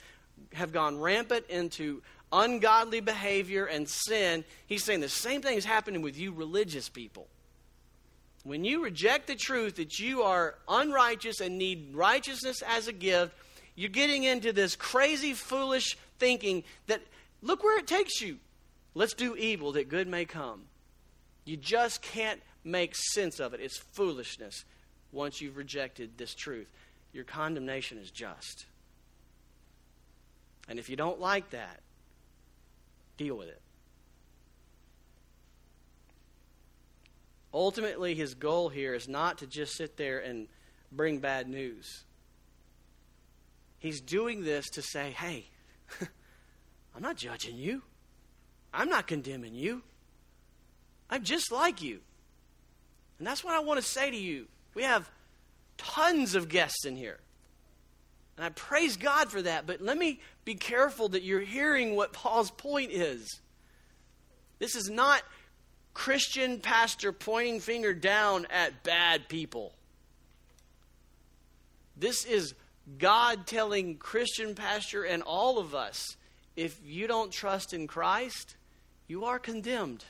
have 0.54 0.72
gone 0.72 1.00
rampant 1.00 1.46
into 1.48 2.02
ungodly 2.32 3.02
behavior 3.02 3.66
and 3.66 3.88
sin. 3.88 4.44
He's 4.66 4.84
saying 4.84 5.02
the 5.02 5.10
same 5.10 5.42
thing 5.42 5.58
is 5.58 5.66
happening 5.66 6.02
with 6.02 6.18
you 6.18 6.32
religious 6.32 6.90
people. 6.90 7.28
When 8.44 8.64
you 8.64 8.84
reject 8.84 9.28
the 9.28 9.36
truth 9.36 9.76
that 9.78 10.00
you 10.00 10.24
are 10.24 10.56
unrighteous 10.68 11.40
and 11.40 11.58
need 11.58 11.96
righteousness 11.96 12.62
as 12.68 12.88
a 12.88 12.94
gift, 12.94 13.36
you're 13.76 13.90
getting 13.90 14.24
into 14.24 14.54
this 14.54 14.76
crazy, 14.76 15.34
foolish 15.34 15.98
thinking 16.20 16.64
that 16.88 17.02
look 17.42 17.64
where 17.64 17.80
it 17.80 17.88
takes 17.88 18.22
you. 18.22 18.38
Let's 18.94 19.14
do 19.14 19.36
evil 19.36 19.74
that 19.74 19.90
good 19.90 20.08
may 20.08 20.26
come. 20.26 20.64
You 21.44 21.58
just 21.58 22.02
can't 22.02 22.42
make 22.66 22.96
sense 22.96 23.40
of 23.40 23.54
it. 23.54 23.62
It's 23.62 23.78
foolishness 23.78 24.66
once 25.12 25.40
you've 25.40 25.56
rejected 25.56 26.18
this 26.18 26.34
truth. 26.34 26.68
Your 27.14 27.24
condemnation 27.24 27.98
is 27.98 28.12
just. 28.12 28.66
And 30.68 30.80
if 30.80 30.90
you 30.90 30.96
don't 30.96 31.20
like 31.20 31.52
that, 31.52 31.80
deal 33.18 33.38
with 33.38 33.48
it. 33.48 33.62
Ultimately, 37.54 38.16
his 38.16 38.34
goal 38.34 38.68
here 38.68 38.94
is 38.94 39.08
not 39.08 39.38
to 39.38 39.48
just 39.48 39.78
sit 39.78 39.96
there 39.96 40.20
and 40.20 40.48
bring 40.92 41.20
bad 41.20 41.48
news. 41.48 42.04
He's 43.80 44.02
doing 44.02 44.44
this 44.44 44.70
to 44.72 44.82
say, 44.82 45.12
hey, 45.12 45.46
I'm 46.96 47.02
not 47.02 47.16
judging 47.16 47.56
you. 47.56 47.84
I'm 48.74 48.90
not 48.90 49.08
condemning 49.08 49.54
you. 49.54 49.84
I'm 51.10 51.24
just 51.24 51.52
like 51.52 51.82
you. 51.82 52.02
And 53.18 53.28
that's 53.28 53.44
what 53.44 53.54
I 53.54 53.60
want 53.60 53.80
to 53.80 53.86
say 53.86 54.12
to 54.12 54.18
you. 54.18 54.48
We 54.74 54.84
have 54.84 55.10
tons 55.78 56.36
of 56.36 56.50
guests 56.50 56.86
in 56.86 56.96
here. 56.96 57.20
And 58.38 58.46
I 58.46 58.50
praise 58.50 58.98
God 58.98 59.30
for 59.30 59.42
that. 59.42 59.66
But 59.66 59.82
let 59.82 59.98
me 59.98 60.20
be 60.44 60.56
careful 60.56 61.10
that 61.10 61.24
you're 61.24 61.40
hearing 61.40 61.96
what 61.96 62.14
Paul's 62.14 62.52
point 62.52 62.92
is. 62.92 63.40
This 64.60 64.76
is 64.76 64.90
not 64.90 65.22
Christian 65.94 66.60
pastor 66.60 67.14
pointing 67.14 67.62
finger 67.62 67.94
down 67.94 68.48
at 68.50 68.84
bad 68.84 69.30
people. 69.30 69.74
This 71.96 72.26
is 72.26 72.54
God 72.98 73.48
telling 73.48 73.98
Christian 73.98 74.54
pastor 74.54 75.04
and 75.04 75.24
all 75.24 75.58
of 75.58 75.74
us 75.74 76.18
if 76.56 76.80
you 76.86 77.08
don't 77.08 77.32
trust 77.32 77.74
in 77.74 77.88
Christ, 77.88 78.56
you 79.08 79.26
are 79.26 79.40
condemned. 79.40 80.06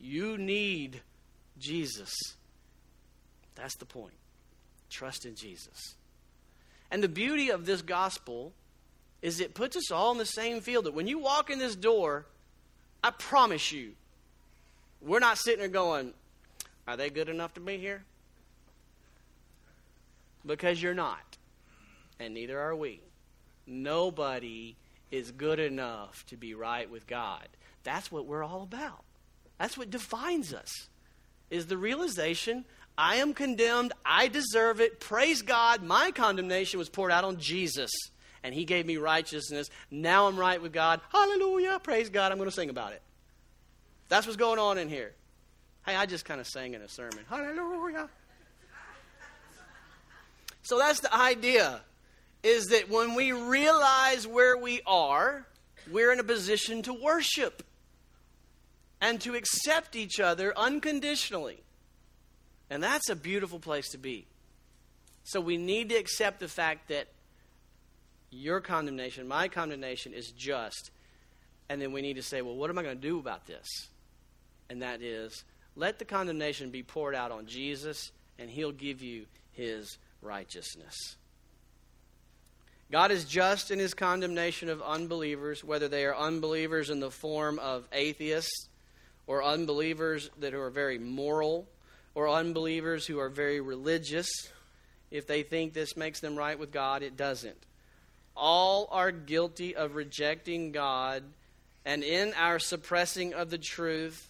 You 0.00 0.38
need 0.38 1.02
Jesus. 1.58 2.14
That's 3.54 3.76
the 3.76 3.84
point. 3.84 4.14
Trust 4.90 5.26
in 5.26 5.34
Jesus. 5.34 5.94
And 6.90 7.02
the 7.02 7.08
beauty 7.08 7.50
of 7.50 7.66
this 7.66 7.82
gospel 7.82 8.52
is 9.20 9.40
it 9.40 9.54
puts 9.54 9.76
us 9.76 9.90
all 9.90 10.12
in 10.12 10.18
the 10.18 10.24
same 10.24 10.60
field. 10.60 10.86
That 10.86 10.94
when 10.94 11.06
you 11.06 11.18
walk 11.18 11.50
in 11.50 11.58
this 11.58 11.76
door, 11.76 12.26
I 13.02 13.10
promise 13.10 13.72
you, 13.72 13.92
we're 15.00 15.18
not 15.18 15.38
sitting 15.38 15.60
there 15.60 15.68
going, 15.68 16.14
Are 16.86 16.96
they 16.96 17.10
good 17.10 17.28
enough 17.28 17.54
to 17.54 17.60
be 17.60 17.78
here? 17.78 18.04
Because 20.46 20.80
you're 20.80 20.94
not 20.94 21.28
and 22.20 22.34
neither 22.34 22.58
are 22.58 22.74
we. 22.74 23.00
Nobody 23.66 24.76
is 25.10 25.30
good 25.30 25.58
enough 25.58 26.24
to 26.26 26.36
be 26.36 26.54
right 26.54 26.90
with 26.90 27.06
God. 27.06 27.46
That's 27.84 28.10
what 28.10 28.26
we're 28.26 28.44
all 28.44 28.62
about. 28.62 29.04
That's 29.58 29.78
what 29.78 29.90
defines 29.90 30.52
us. 30.52 30.88
Is 31.50 31.66
the 31.66 31.76
realization 31.76 32.64
I 32.98 33.16
am 33.16 33.32
condemned, 33.32 33.92
I 34.04 34.26
deserve 34.26 34.80
it. 34.80 34.98
Praise 34.98 35.42
God, 35.42 35.84
my 35.84 36.10
condemnation 36.10 36.78
was 36.78 36.88
poured 36.88 37.12
out 37.12 37.24
on 37.24 37.38
Jesus 37.38 37.90
and 38.42 38.52
he 38.52 38.64
gave 38.64 38.86
me 38.86 38.96
righteousness. 38.96 39.68
Now 39.90 40.26
I'm 40.26 40.36
right 40.36 40.60
with 40.60 40.72
God. 40.72 41.00
Hallelujah. 41.12 41.80
Praise 41.82 42.10
God. 42.10 42.32
I'm 42.32 42.38
going 42.38 42.50
to 42.50 42.54
sing 42.54 42.70
about 42.70 42.92
it. 42.92 43.02
That's 44.08 44.26
what's 44.26 44.36
going 44.36 44.58
on 44.58 44.78
in 44.78 44.88
here. 44.88 45.14
Hey, 45.86 45.94
I 45.94 46.06
just 46.06 46.24
kind 46.24 46.40
of 46.40 46.46
sang 46.46 46.74
in 46.74 46.82
a 46.82 46.88
sermon. 46.88 47.20
Hallelujah. 47.28 48.08
So 50.62 50.78
that's 50.78 51.00
the 51.00 51.14
idea 51.14 51.80
is 52.42 52.66
that 52.66 52.90
when 52.90 53.14
we 53.14 53.32
realize 53.32 54.26
where 54.26 54.56
we 54.56 54.80
are, 54.86 55.46
we're 55.90 56.12
in 56.12 56.20
a 56.20 56.24
position 56.24 56.82
to 56.82 56.92
worship 56.92 57.62
and 59.00 59.20
to 59.20 59.34
accept 59.34 59.96
each 59.96 60.20
other 60.20 60.52
unconditionally. 60.56 61.62
And 62.70 62.82
that's 62.82 63.08
a 63.08 63.16
beautiful 63.16 63.58
place 63.58 63.88
to 63.90 63.98
be. 63.98 64.26
So 65.24 65.40
we 65.40 65.56
need 65.56 65.90
to 65.90 65.94
accept 65.94 66.40
the 66.40 66.48
fact 66.48 66.88
that 66.88 67.08
your 68.30 68.60
condemnation, 68.60 69.28
my 69.28 69.48
condemnation 69.48 70.12
is 70.12 70.30
just. 70.32 70.90
And 71.68 71.80
then 71.80 71.92
we 71.92 72.02
need 72.02 72.16
to 72.16 72.22
say, 72.22 72.42
well, 72.42 72.56
what 72.56 72.70
am 72.70 72.78
I 72.78 72.82
going 72.82 72.96
to 72.96 73.08
do 73.08 73.18
about 73.18 73.46
this? 73.46 73.66
And 74.70 74.82
that 74.82 75.02
is, 75.02 75.44
let 75.76 75.98
the 75.98 76.04
condemnation 76.04 76.70
be 76.70 76.82
poured 76.82 77.14
out 77.14 77.30
on 77.30 77.46
Jesus, 77.46 78.10
and 78.38 78.50
he'll 78.50 78.72
give 78.72 79.02
you 79.02 79.26
his 79.52 79.98
righteousness. 80.20 81.16
God 82.90 83.10
is 83.10 83.24
just 83.24 83.70
in 83.70 83.78
his 83.78 83.92
condemnation 83.92 84.70
of 84.70 84.80
unbelievers, 84.80 85.62
whether 85.62 85.88
they 85.88 86.06
are 86.06 86.16
unbelievers 86.16 86.88
in 86.88 87.00
the 87.00 87.10
form 87.10 87.58
of 87.58 87.86
atheists, 87.92 88.68
or 89.28 89.44
unbelievers 89.44 90.30
that 90.40 90.54
are 90.54 90.70
very 90.70 90.98
moral, 90.98 91.68
or 92.14 92.28
unbelievers 92.28 93.06
who 93.06 93.20
are 93.20 93.28
very 93.28 93.60
religious. 93.60 94.28
If 95.10 95.28
they 95.28 95.44
think 95.44 95.72
this 95.72 95.96
makes 95.96 96.18
them 96.18 96.34
right 96.34 96.58
with 96.58 96.72
God, 96.72 97.02
it 97.02 97.16
doesn't. 97.16 97.58
All 98.34 98.88
are 98.90 99.12
guilty 99.12 99.76
of 99.76 99.94
rejecting 99.94 100.72
God, 100.72 101.22
and 101.84 102.02
in 102.02 102.32
our 102.34 102.58
suppressing 102.58 103.34
of 103.34 103.50
the 103.50 103.58
truth, 103.58 104.28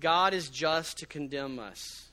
God 0.00 0.34
is 0.34 0.48
just 0.48 0.98
to 0.98 1.06
condemn 1.06 1.58
us. 1.58 2.08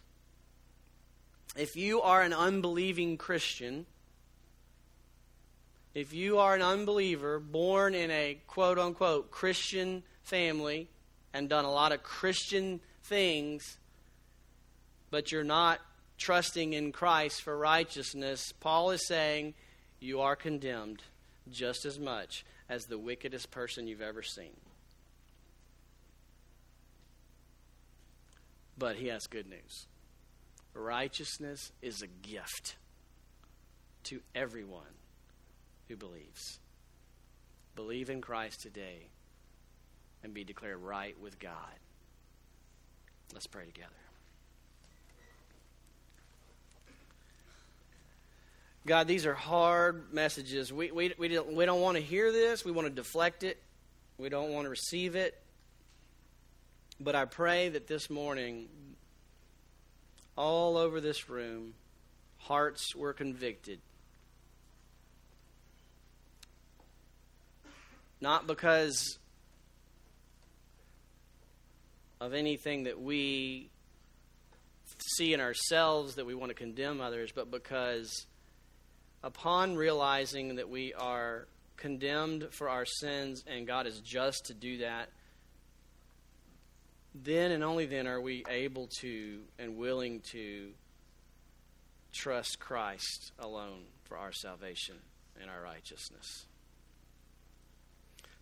If 1.57 1.75
you 1.75 2.01
are 2.01 2.21
an 2.21 2.33
unbelieving 2.33 3.17
Christian, 3.17 3.87
if 5.99 6.13
you 6.13 6.37
are 6.37 6.55
an 6.55 6.61
unbeliever 6.61 7.39
born 7.39 7.93
in 7.93 8.09
a 8.09 8.37
quote 8.47 8.79
unquote 8.79 9.31
Christian 9.31 10.01
family 10.23 10.87
and 11.33 11.49
done 11.49 11.65
a 11.65 11.71
lot 11.71 11.91
of 11.91 12.03
Christian 12.03 12.79
things, 13.03 13.77
but 15.11 15.29
you're 15.29 15.43
not 15.43 15.81
trusting 16.17 16.71
in 16.71 16.93
Christ 16.93 17.41
for 17.41 17.57
righteousness, 17.57 18.53
Paul 18.61 18.91
is 18.91 19.05
saying 19.07 19.55
you 19.99 20.21
are 20.21 20.37
condemned 20.37 21.03
just 21.51 21.83
as 21.83 21.99
much 21.99 22.45
as 22.69 22.85
the 22.85 22.97
wickedest 22.97 23.51
person 23.51 23.85
you've 23.85 24.01
ever 24.01 24.23
seen. 24.23 24.55
But 28.77 28.95
he 28.95 29.07
has 29.07 29.27
good 29.27 29.49
news. 29.49 29.87
Righteousness 30.73 31.73
is 31.81 32.01
a 32.01 32.07
gift 32.07 32.77
to 34.05 34.21
everyone 34.33 34.98
who 35.89 35.97
believes. 35.97 36.59
Believe 37.75 38.09
in 38.09 38.21
Christ 38.21 38.61
today 38.61 39.07
and 40.23 40.33
be 40.33 40.43
declared 40.43 40.77
right 40.77 41.19
with 41.19 41.39
God. 41.39 41.53
Let's 43.33 43.47
pray 43.47 43.65
together. 43.65 43.89
God, 48.85 49.07
these 49.07 49.25
are 49.25 49.33
hard 49.33 50.13
messages. 50.13 50.71
We, 50.71 50.91
we, 50.91 51.13
we, 51.17 51.27
don't, 51.27 51.53
we 51.53 51.65
don't 51.65 51.81
want 51.81 51.97
to 51.97 52.03
hear 52.03 52.31
this. 52.31 52.63
We 52.63 52.71
want 52.71 52.87
to 52.87 52.93
deflect 52.93 53.43
it. 53.43 53.61
We 54.17 54.29
don't 54.29 54.51
want 54.51 54.65
to 54.65 54.69
receive 54.69 55.15
it. 55.15 55.39
But 56.99 57.15
I 57.15 57.25
pray 57.25 57.69
that 57.69 57.87
this 57.87 58.09
morning, 58.09 58.67
all 60.35 60.77
over 60.77 61.01
this 61.01 61.29
room, 61.29 61.73
hearts 62.37 62.95
were 62.95 63.13
convicted 63.13 63.79
Not 68.21 68.47
because 68.47 69.17
of 72.19 72.33
anything 72.33 72.83
that 72.83 72.99
we 72.99 73.69
see 75.15 75.33
in 75.33 75.39
ourselves 75.39 76.15
that 76.15 76.25
we 76.25 76.35
want 76.35 76.49
to 76.49 76.55
condemn 76.55 76.99
others, 76.99 77.31
but 77.33 77.49
because 77.49 78.25
upon 79.23 79.75
realizing 79.75 80.55
that 80.55 80.69
we 80.69 80.93
are 80.93 81.47
condemned 81.77 82.47
for 82.51 82.69
our 82.69 82.85
sins 82.85 83.43
and 83.47 83.65
God 83.65 83.87
is 83.87 83.99
just 84.01 84.47
to 84.47 84.53
do 84.53 84.79
that, 84.79 85.09
then 87.15 87.51
and 87.51 87.63
only 87.63 87.85
then 87.85 88.07
are 88.07 88.21
we 88.21 88.43
able 88.49 88.87
to 88.99 89.41
and 89.57 89.77
willing 89.77 90.19
to 90.31 90.71
trust 92.11 92.59
Christ 92.59 93.31
alone 93.39 93.83
for 94.03 94.17
our 94.17 94.31
salvation 94.31 94.95
and 95.39 95.49
our 95.49 95.61
righteousness. 95.61 96.45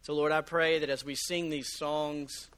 So, 0.08 0.14
Lord, 0.14 0.32
I 0.32 0.40
pray 0.40 0.80
that 0.80 0.90
as 0.90 1.04
we 1.04 1.16
sing 1.16 1.50
these 1.50 1.76
songs 1.76 2.50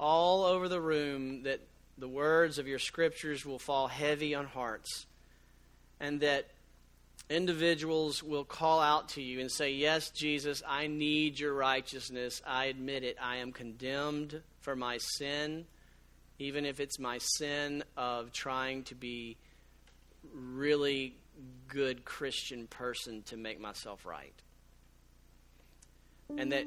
all 0.00 0.44
over 0.44 0.70
the 0.70 0.80
room, 0.80 1.42
that 1.42 1.60
the 1.98 2.08
words 2.08 2.56
of 2.56 2.66
your 2.66 2.78
scriptures 2.78 3.44
will 3.44 3.58
fall 3.58 3.88
heavy 3.88 4.34
on 4.34 4.46
hearts, 4.46 5.04
and 6.00 6.20
that 6.20 6.48
individuals 7.28 8.22
will 8.22 8.46
call 8.46 8.80
out 8.80 9.10
to 9.10 9.20
you 9.20 9.38
and 9.40 9.52
say, 9.52 9.72
Yes, 9.72 10.08
Jesus, 10.12 10.62
I 10.66 10.86
need 10.86 11.38
your 11.38 11.52
righteousness. 11.52 12.40
I 12.46 12.64
admit 12.64 13.04
it. 13.04 13.18
I 13.20 13.36
am 13.36 13.52
condemned 13.52 14.40
for 14.62 14.74
my 14.74 14.96
sin, 14.96 15.66
even 16.38 16.64
if 16.64 16.80
it's 16.80 16.98
my 16.98 17.18
sin 17.18 17.84
of 17.98 18.32
trying 18.32 18.84
to 18.84 18.94
be 18.94 19.36
really 20.34 21.16
good 21.68 22.06
Christian 22.06 22.66
person 22.66 23.24
to 23.24 23.36
make 23.36 23.60
myself 23.60 24.06
right 24.06 24.32
and 26.38 26.52
that 26.52 26.64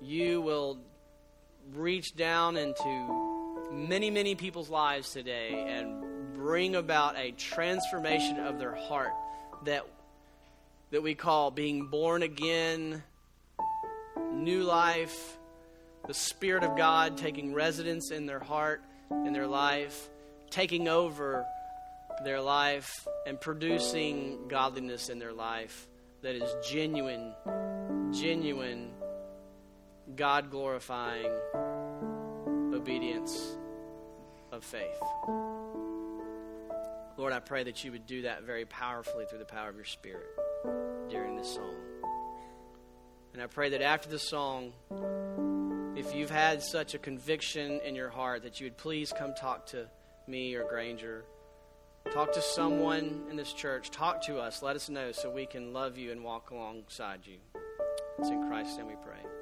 you 0.00 0.40
will 0.40 0.78
reach 1.74 2.16
down 2.16 2.56
into 2.56 3.68
many, 3.72 4.10
many 4.10 4.34
people's 4.34 4.68
lives 4.68 5.12
today 5.12 5.64
and 5.68 6.34
bring 6.34 6.74
about 6.74 7.16
a 7.16 7.30
transformation 7.32 8.38
of 8.40 8.58
their 8.58 8.74
heart 8.74 9.12
that, 9.64 9.86
that 10.90 11.02
we 11.02 11.14
call 11.14 11.50
being 11.50 11.86
born 11.86 12.22
again, 12.22 13.02
new 14.32 14.62
life, 14.62 15.38
the 16.06 16.14
Spirit 16.14 16.64
of 16.64 16.76
God 16.76 17.16
taking 17.16 17.54
residence 17.54 18.10
in 18.10 18.26
their 18.26 18.40
heart, 18.40 18.82
in 19.10 19.32
their 19.32 19.46
life, 19.46 20.08
taking 20.50 20.88
over 20.88 21.46
their 22.24 22.40
life, 22.40 23.06
and 23.26 23.40
producing 23.40 24.48
godliness 24.48 25.08
in 25.08 25.18
their 25.18 25.32
life 25.32 25.86
that 26.22 26.34
is 26.34 26.54
genuine, 26.68 27.32
genuine 28.12 28.90
God 30.16 30.50
glorifying 30.50 31.30
obedience 32.74 33.56
of 34.50 34.64
faith. 34.64 35.00
Lord, 37.16 37.32
I 37.32 37.40
pray 37.40 37.64
that 37.64 37.84
you 37.84 37.92
would 37.92 38.06
do 38.06 38.22
that 38.22 38.44
very 38.44 38.64
powerfully 38.64 39.26
through 39.26 39.38
the 39.38 39.44
power 39.44 39.68
of 39.68 39.76
your 39.76 39.84
Spirit 39.84 40.26
during 41.08 41.36
this 41.36 41.54
song. 41.54 41.74
And 43.32 43.42
I 43.42 43.46
pray 43.46 43.70
that 43.70 43.82
after 43.82 44.08
the 44.08 44.18
song, 44.18 44.72
if 45.96 46.14
you've 46.14 46.30
had 46.30 46.62
such 46.62 46.94
a 46.94 46.98
conviction 46.98 47.80
in 47.84 47.94
your 47.94 48.08
heart, 48.08 48.42
that 48.42 48.60
you 48.60 48.66
would 48.66 48.76
please 48.76 49.12
come 49.16 49.34
talk 49.34 49.66
to 49.66 49.86
me 50.26 50.54
or 50.54 50.64
Granger. 50.64 51.24
Talk 52.12 52.32
to 52.32 52.42
someone 52.42 53.22
in 53.30 53.36
this 53.36 53.52
church. 53.52 53.90
Talk 53.90 54.22
to 54.26 54.38
us. 54.38 54.62
Let 54.62 54.76
us 54.76 54.88
know 54.88 55.12
so 55.12 55.30
we 55.30 55.46
can 55.46 55.72
love 55.72 55.96
you 55.96 56.12
and 56.12 56.24
walk 56.24 56.50
alongside 56.50 57.20
you. 57.24 57.36
It's 58.18 58.28
in 58.28 58.46
Christ's 58.48 58.76
name 58.76 58.88
we 58.88 58.96
pray. 59.04 59.41